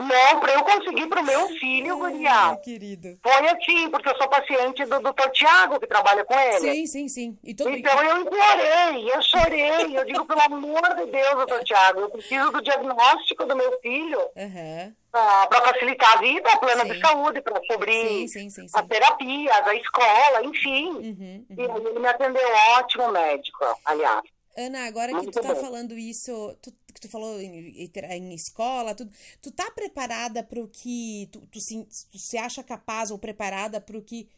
[0.00, 2.56] não, para eu conseguir pro meu filho, Guria.
[2.62, 3.18] Querido.
[3.22, 6.74] Foi assim, porque eu sou paciente do doutor Tiago, que trabalha com ele.
[6.74, 7.38] Sim, sim, sim.
[7.44, 7.50] E.
[7.50, 12.50] Então eu implorei, eu chorei, eu digo, pelo amor de Deus, doutor Tiago, eu preciso
[12.50, 14.94] do diagnóstico do meu filho Aham.
[15.12, 16.92] para facilitar a vida, plano Sim.
[16.92, 20.90] de saúde, para cobrir Sim, sim, as terapias, a escola, enfim.
[20.90, 22.48] Uhum, E aí ele me atendeu
[22.78, 24.22] ótimo médico, aliás.
[24.56, 25.60] Ana, agora que tu tá bom.
[25.60, 30.68] falando isso, tu, que tu falou em, em- escola, tudo, tu tá preparada para o
[30.68, 34.28] que tu, tu, se, tu se acha capaz ou preparada para o que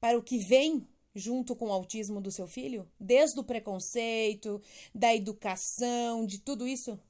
[0.00, 2.88] para o que vem junto com o autismo do seu filho?
[3.00, 4.62] Desde o preconceito,
[4.94, 7.00] da educação, de tudo isso?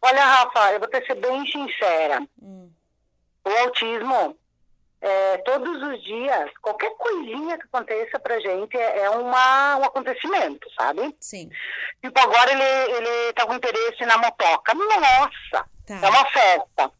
[0.00, 2.26] Olha, Rafa, eu vou ter que ser bem sincera.
[2.40, 2.70] Hum.
[3.44, 4.36] O autismo
[5.02, 10.68] é, todos os dias, qualquer coisinha que aconteça pra gente é, é uma, um acontecimento,
[10.78, 11.14] sabe?
[11.20, 11.50] Sim.
[12.00, 12.62] Tipo, agora ele,
[12.96, 14.72] ele tá com interesse na motoca.
[14.74, 15.68] Nossa!
[15.84, 15.98] Tá.
[16.00, 16.92] É uma festa.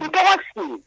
[0.00, 0.82] Então, assim,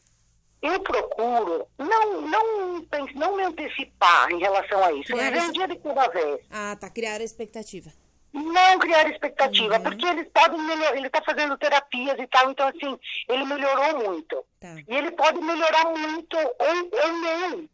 [0.60, 5.04] eu procuro não, não, não me antecipar em relação a isso.
[5.12, 6.40] Criar Viver essa- um dia de cada vez.
[6.50, 6.90] Ah, tá.
[6.90, 7.90] Criar a expectativa.
[8.32, 9.82] Não criar expectativa, Uhum.
[9.82, 12.98] porque eles podem melhorar, ele está fazendo terapias e tal, então assim,
[13.28, 14.44] ele melhorou muito.
[14.60, 14.76] Tá.
[14.86, 17.68] E ele pode melhorar muito ou, ou não.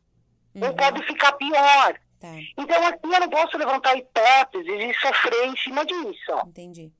[0.56, 0.76] Ou Uhum.
[0.76, 1.98] pode ficar pior.
[2.20, 2.28] Tá.
[2.56, 6.32] Então, assim, eu não posso levantar hipóteses e sofrer em cima disso.
[6.46, 6.92] Entendi.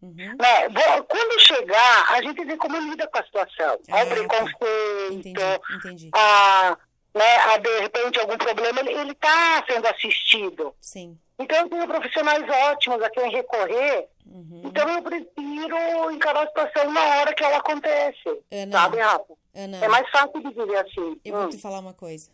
[0.00, 0.14] Uhum.
[0.16, 0.68] Né?
[0.70, 3.78] Bom, Quando chegar, a gente vê como lida com a situação.
[3.90, 5.40] Ah, Ao preconceito, Entendi.
[5.76, 6.10] Entendi.
[6.14, 6.76] a,
[7.14, 10.74] né, a de repente algum problema, ele está sendo assistido.
[10.80, 11.18] Sim.
[11.38, 14.08] Então, eu tenho profissionais ótimos a quem recorrer.
[14.26, 14.62] Uhum.
[14.64, 18.40] Então, eu prefiro encarar a situação na hora que ela acontece.
[18.50, 19.34] Ana, Sabe, Rafa?
[19.54, 21.20] Ana, É mais fácil de viver assim.
[21.24, 21.48] eu vou Hum.
[21.48, 22.30] te falar uma coisa.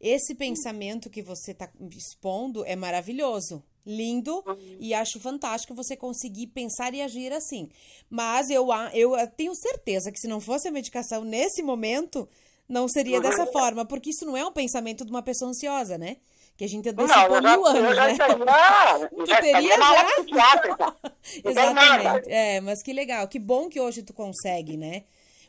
[0.00, 4.76] Esse pensamento que você está expondo é maravilhoso, lindo Uhum.
[4.78, 7.68] e acho fantástico você conseguir pensar e agir assim.
[8.08, 12.28] Mas eu, eu tenho certeza que se não fosse a medicação nesse momento,
[12.68, 13.22] não seria Uhum.
[13.22, 16.16] dessa forma, porque isso não é um pensamento de uma pessoa ansiosa, né?
[16.56, 18.16] Que a gente antecipou já, mil anos, já né?
[18.44, 19.78] não, Tu já teria já?
[20.32, 20.96] nada.
[21.44, 22.30] Exatamente.
[22.30, 23.28] É, mas que legal.
[23.28, 25.04] Que bom que hoje tu consegue, né?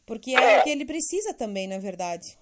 [0.06, 0.60] Porque é, É.
[0.60, 2.38] o que ele precisa também, na verdade.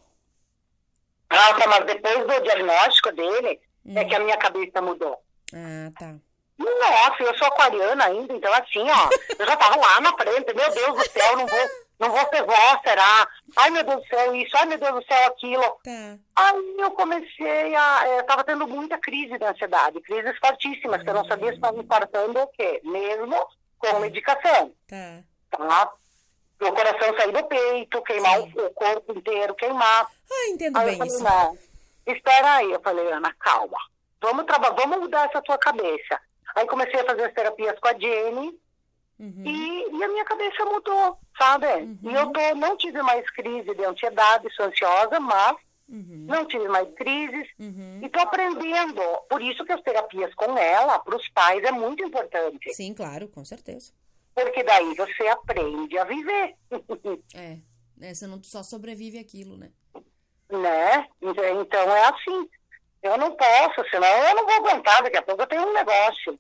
[1.32, 3.97] Rafa, mas depois do diagnóstico dele, Hum.
[3.97, 5.17] é que a minha cabeça mudou.
[5.53, 6.15] Ah, tá.
[6.57, 10.71] Nossa, eu sou aquariana ainda, então assim, ó, eu já tava lá na frente, meu
[10.73, 11.69] Deus do céu, não vou,
[11.99, 13.27] não vou ser vó, será?
[13.57, 15.63] Ai, meu Deus do céu, isso, ai, meu Deus do céu, aquilo.
[15.83, 16.17] Tá.
[16.35, 18.07] Aí eu comecei a.
[18.17, 21.77] Eu tava tendo muita crise de ansiedade, crises fortíssimas, que eu não sabia se estava
[21.77, 23.35] me infartando ou o quê, mesmo
[23.77, 25.21] com medicação, Tá.
[25.51, 25.93] tá?
[26.61, 28.53] O coração sair do peito, queimar o, Sim.
[28.59, 30.07] o corpo inteiro, queimar.
[30.31, 31.23] Ah, entendo Aí bem falei, isso.
[31.23, 31.57] não,
[32.07, 32.71] espera aí.
[32.71, 33.77] Eu falei, Ana, calma.
[34.21, 34.45] Vamos
[34.77, 36.19] vamos mudar essa tua cabeça.
[36.55, 38.57] Aí comecei a fazer as terapias com a Jenny
[39.18, 39.43] Uhum.
[39.45, 41.66] e, e a minha cabeça mudou, sabe?
[42.03, 45.55] E eu tô, não tive mais crise de ansiedade, sou ansiosa, mas
[45.88, 46.26] Uhum.
[46.28, 47.99] não tive mais crises Uhum.
[48.03, 49.01] e tô aprendendo.
[49.30, 52.74] Por isso que as terapias com ela, para os pais, é muito importante.
[52.74, 53.93] Sim, claro, com certeza.
[54.34, 56.55] Porque daí você aprende a viver,
[57.36, 57.57] É.
[57.95, 58.13] né?
[58.16, 59.70] Senão tu só sobrevive aquilo, né?
[60.49, 61.07] né?
[61.22, 62.49] Então é assim.
[63.06, 65.03] Eu não posso, senão eu não vou aguentar.
[65.03, 66.39] Daqui a pouco eu tenho um negócio,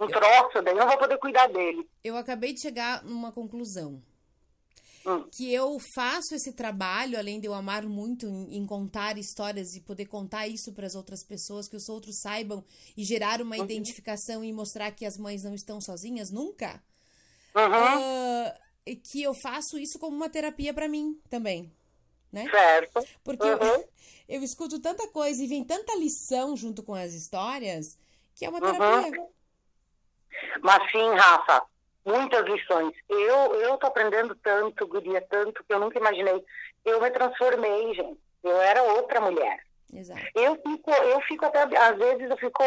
[0.00, 1.88] um troço, daí eu não vou poder cuidar dele.
[2.02, 4.02] Eu acabei de chegar numa conclusão.
[5.04, 5.24] Hum.
[5.30, 9.80] Que eu faço esse trabalho, além de eu amar muito em, em contar histórias e
[9.80, 12.64] poder contar isso para as outras pessoas, que os outros saibam
[12.96, 16.82] e gerar uma identificação e mostrar que as mães não estão sozinhas nunca.
[17.54, 18.52] Uhum,
[18.84, 21.72] e que eu faço isso como uma terapia para mim também,
[22.32, 22.48] né?
[22.50, 23.04] certo.
[23.24, 23.64] Porque eu, Uhum.
[23.64, 23.88] eu
[24.28, 27.98] escuto tanta coisa e vem tanta lição junto com as histórias
[28.34, 28.72] que é uma Uhum.
[28.72, 29.28] terapia.
[30.62, 31.62] Mas sim, Rafa,
[32.04, 32.92] muitas lições.
[33.08, 36.44] Eu, eu tô aprendendo tanto, guria, tanto, que eu nunca imaginei.
[36.84, 38.20] Eu me transformei, gente.
[38.42, 39.64] Eu era outra mulher.
[39.92, 40.20] Exato.
[40.34, 42.62] Eu fico, eu fico até, às vezes eu fico,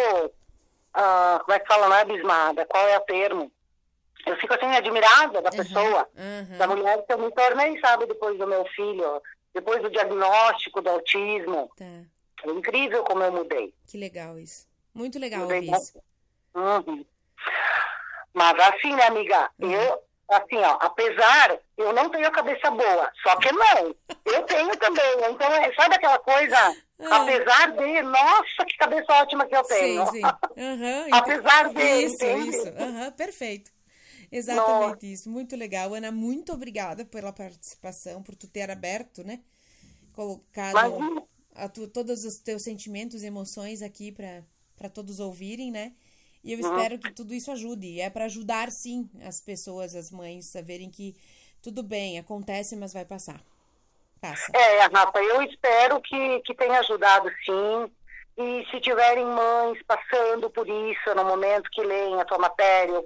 [0.93, 3.51] ah, como é que fala, não é abismada, qual é o termo?
[4.25, 6.57] Eu fico assim, admirada da pessoa, Aham.
[6.57, 9.21] da mulher que eu me tornei, sabe, depois do meu filho,
[9.53, 11.69] depois do diagnóstico do autismo.
[11.75, 11.85] Tá.
[12.45, 13.73] É incrível como eu mudei.
[13.87, 14.67] Que legal isso.
[14.93, 15.99] Muito legal Mudei isso.
[16.55, 17.05] Uhum.
[18.33, 19.71] Mas assim, né, amiga, Uhum.
[19.71, 23.95] eu, assim, ó, apesar, eu não tenho a cabeça boa, só que não,
[24.25, 26.55] eu tenho também, então, é, sabe aquela coisa,
[27.01, 27.15] Ah.
[27.23, 30.07] apesar de, nossa, que cabeça ótima que eu Sim, tenho.
[30.07, 30.21] sim.
[30.57, 32.49] Aham, ent- Apesar de, Isso, entende?
[32.57, 32.67] isso.
[32.69, 33.71] Aham, perfeito.
[34.31, 35.29] Exatamente isso.
[35.29, 35.93] Muito legal.
[35.93, 39.39] Ana, muito obrigada pela participação, por tu ter aberto, né?
[40.13, 40.99] Colocado
[41.73, 45.93] tu- todos os teus sentimentos e emoções aqui para todos ouvirem, né?
[46.43, 47.99] E eu espero que tudo isso ajude.
[47.99, 51.15] É para ajudar, sim, as pessoas, as mães, a verem que
[51.61, 53.43] tudo bem, acontece, mas vai passar.
[54.21, 54.51] Passa.
[54.55, 57.91] É, Rafa, eu espero que, que tenha ajudado sim.
[58.37, 63.03] E se tiverem mães passando por isso no momento que leem a tua matéria, ou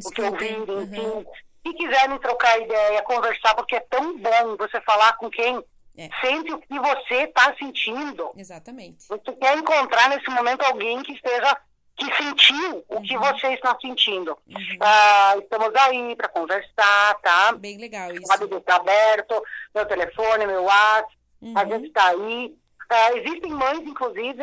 [0.00, 0.60] que, o que Escutem.
[0.60, 0.82] ouvirem, Aham.
[0.84, 1.26] enfim,
[1.66, 5.62] se quiserem trocar ideia, conversar, porque é tão bom você falar com quem
[5.98, 6.08] É.
[6.20, 8.30] sente o que você está sentindo.
[8.36, 9.06] Exatamente.
[9.08, 11.56] Você quer encontrar nesse momento alguém que esteja,
[11.96, 14.36] que sentiu o que você está sentindo.
[14.46, 14.76] Uhum.
[14.80, 17.52] Ah, estamos aí para conversar, tá?
[17.52, 18.28] Bem legal isso.
[18.28, 19.42] Pode deixar aberto,
[19.74, 21.16] meu telefone, meu WhatsApp,
[21.54, 21.68] a Uhum.
[21.70, 22.54] gente está aí.
[22.88, 24.42] Ah, existem mães, inclusive,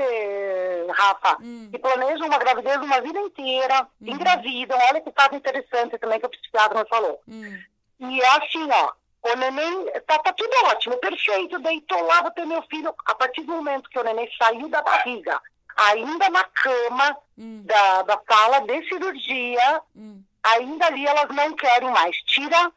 [0.94, 1.70] Rafa, Hum.
[1.72, 4.78] que planejam uma gravidez uma vida inteira, engravidam.
[4.90, 7.22] Olha que fato interessante também que o psiquiatra me falou.
[7.28, 7.58] Hum,
[8.00, 8.92] E é assim, ó,
[9.26, 12.94] O neném, tá, tá tudo ótimo, perfeito, deitou lá, vou ter meu filho.
[13.06, 15.40] A partir do momento que o neném saiu da barriga,
[15.78, 17.64] ainda na cama Hum.
[17.66, 20.22] da, da sala de cirurgia, Hum.
[20.44, 22.18] ainda ali elas não querem mais.
[22.24, 22.70] Tira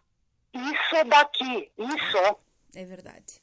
[0.54, 2.36] isso daqui, isso.
[2.76, 3.42] É verdade.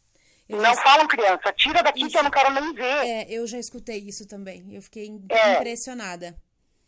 [0.49, 2.17] Eu Não já, falam criança, tira daqui que Isso.
[2.17, 2.83] eu não quero nem ver.
[3.05, 4.65] é, eu já escutei isso também.
[4.73, 5.53] Eu fiquei É.
[5.55, 6.35] impressionada.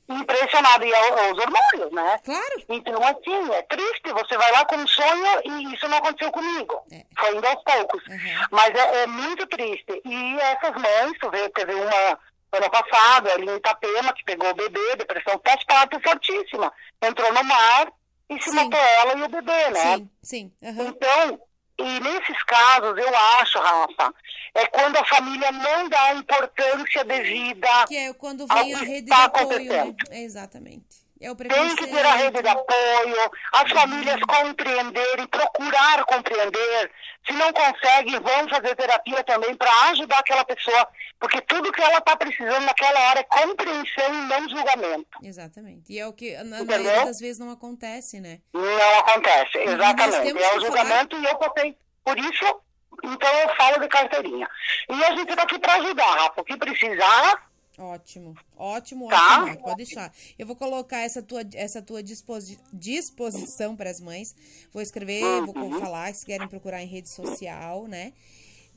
[0.07, 2.19] Impressionado, e é o- os hormônios, né?
[2.23, 2.63] Claro.
[2.69, 6.79] Então, assim, é triste, você vai lá com um sonho e isso não aconteceu comigo.
[6.91, 7.05] É.
[7.17, 8.03] Foi indo aos poucos.
[8.07, 8.47] Aham.
[8.51, 9.99] Mas é, é muito triste.
[10.05, 12.19] E essas mães, tu vê, teve uma
[12.51, 16.71] ano passado, ali em Itapema, que pegou o bebê, depressão pós-parto fortíssima.
[17.01, 17.91] Entrou no mar
[18.29, 18.55] e se Sim.
[18.57, 19.97] matou ela e o bebê, né?
[19.97, 20.51] Sim, sim.
[20.63, 20.83] aham.
[20.87, 21.39] Então,
[21.77, 24.13] e nesses casos, eu acho, Rafa,
[24.53, 27.85] é quando a família não dá a importância devida.
[27.87, 29.95] Que é quando vem a Algo rede de apoio, né?
[30.11, 31.04] exatamente.
[31.21, 36.91] É Tem que ter a rede de apoio, as famílias compreenderem, procurar compreender.
[37.25, 40.87] Se não conseguem, vão fazer terapia também para ajudar aquela pessoa,
[41.19, 45.07] porque tudo que ela está precisando naquela hora é compreensão e não julgamento.
[45.23, 45.91] Exatamente.
[45.91, 46.83] E é o que na Entendeu?
[46.83, 48.41] maioria das vezes não acontece, né?
[48.53, 50.37] Não acontece, exatamente.
[50.43, 52.61] É o julgamento e eu passei por isso,
[53.03, 54.47] então eu falo de carteirinha.
[54.89, 56.41] E a gente está aqui para ajudar, Rafa.
[56.41, 59.43] O que precisar, Ótimo, ótimo, Tá.
[59.43, 60.11] ótimo, pode deixar.
[60.39, 64.33] Eu vou colocar essa tua, essa tua disposi- disposição para as mães.
[64.73, 65.71] Vou escrever, vou Uhum.
[65.71, 68.13] co- falar se querem procurar em rede social, né?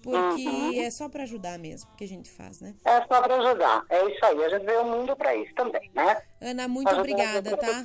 [0.02, 0.80] Porque Uhum.
[0.82, 2.74] é só para ajudar mesmo que a gente faz, né?
[2.84, 3.84] é só para ajudar.
[3.88, 4.44] É isso aí.
[4.44, 6.20] A gente vê o mundo para isso também, né?
[6.40, 7.84] Ana, muito obrigada, tá?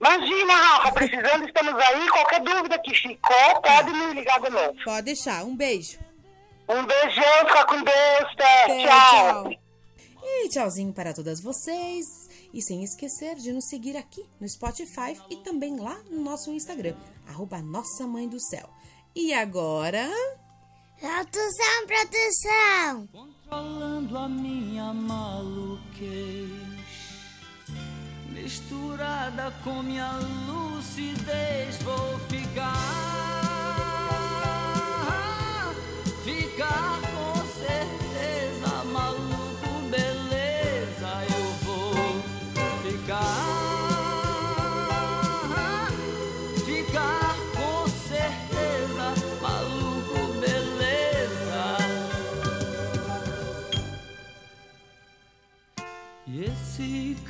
[0.00, 2.08] Imagina, Rafa, precisando, estamos aí.
[2.10, 4.74] Qualquer dúvida que ficou, pode me ligar de novo.
[4.84, 5.44] Pode deixar.
[5.44, 5.98] Um beijo.
[6.68, 8.66] Um beijão, fica com Deus, Té.
[8.86, 9.44] Tchau.
[9.44, 9.61] tchau.
[10.22, 12.06] E tchauzinho para todas vocês.
[12.52, 16.96] E sem esquecer de nos seguir aqui no Spotify e também lá no nosso Instagram,
[17.26, 18.68] arroba Nossa Mãe do Céu.
[19.14, 20.08] E agora.
[20.98, 23.08] Produção, produção.
[23.12, 26.52] Controlando a minha maluquez
[28.30, 30.12] Misturada com minha
[30.46, 32.74] lucidez Vou ficar
[36.24, 37.21] Ficar com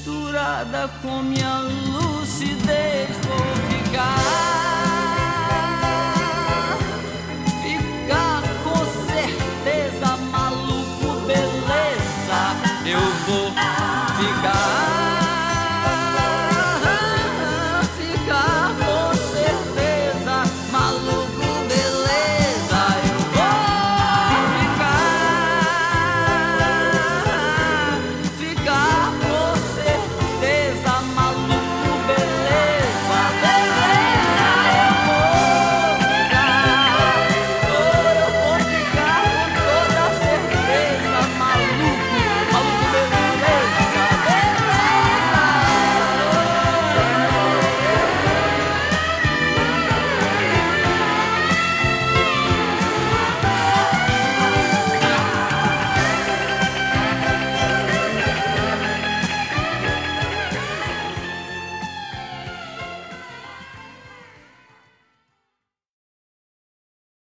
[0.00, 4.59] Misturada com minha lucidez, vou ficar